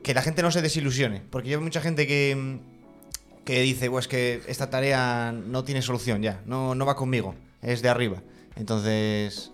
[0.07, 3.91] que la gente no se desilusione, porque yo veo mucha gente que mm, que dice,
[3.91, 8.23] pues que esta tarea no tiene solución ya, no, no va conmigo, es de arriba.
[8.55, 9.51] Entonces,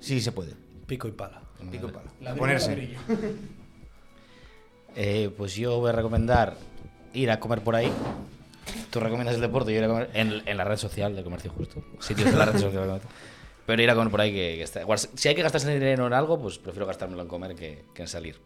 [0.00, 0.54] sí se puede.
[0.88, 1.40] Pico y pala.
[1.70, 2.34] Pico y pala.
[2.34, 2.96] Ponerse.
[5.00, 6.56] Eh, pues yo voy a recomendar
[7.12, 7.92] ir a comer por ahí.
[8.90, 11.52] Tú recomiendas el deporte, yo ir a comer en, en la red social de Comercio
[11.52, 11.84] Justo.
[12.00, 13.00] Sitios de la red social de.
[13.64, 14.80] Pero ir a comer por ahí que, que está.
[14.80, 18.02] igual, si hay que gastarse dinero en algo, pues prefiero gastármelo en comer que, que
[18.02, 18.40] en salir.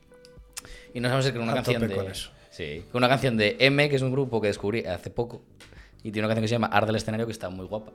[0.95, 1.95] Y nos vamos a ir con una A canción tope de.
[1.97, 2.31] con eso.
[2.51, 5.43] Sí, con una canción de M, que es un grupo que descubrí hace poco.
[6.03, 7.93] Y tiene una canción que se llama Ar del escenario que está muy guapa.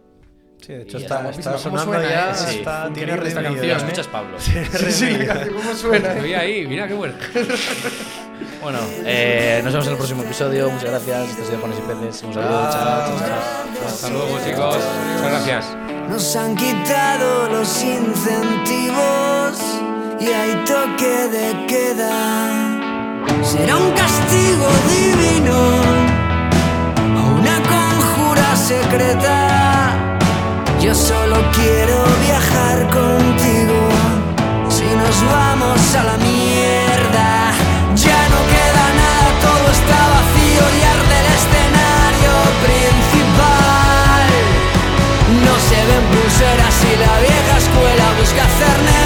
[0.65, 1.51] Sí, de hecho está, está está guapísima.
[1.51, 2.33] ¿Cómo sonando suena, ya.
[2.33, 2.57] Sí.
[2.59, 3.73] está, tiene esta canción, La.
[3.73, 3.77] ¿eh?
[3.77, 4.39] escuchas, Pablo.
[4.39, 4.53] Sí,
[4.91, 5.17] sí,
[5.55, 6.15] ¿cómo suena?
[6.19, 7.13] Oye, ahí, mira qué bueno.
[8.61, 10.69] Bueno, eh, nos vemos en el próximo episodio.
[10.69, 11.29] Muchas gracias.
[11.29, 12.23] Esto ha sido Pones y Peces.
[12.23, 12.69] Un saludo.
[12.71, 13.85] Chao, chao, chao.
[13.85, 14.77] Hasta luego, chicos.
[15.13, 15.77] Muchas gracias.
[16.09, 19.59] Nos han quitado los incentivos
[20.19, 22.76] y hay toque de queda
[23.43, 25.57] será un castigo divino
[27.17, 29.37] o una conjura secreta.
[30.81, 31.97] Yo solo quiero
[32.27, 33.79] viajar contigo
[34.69, 37.29] si nos vamos a la mierda.
[37.95, 42.33] Ya no queda nada, todo está vacío y arde el escenario
[42.65, 44.27] principal.
[45.45, 48.96] No se ven pulseras y la vieja escuela busca hacerme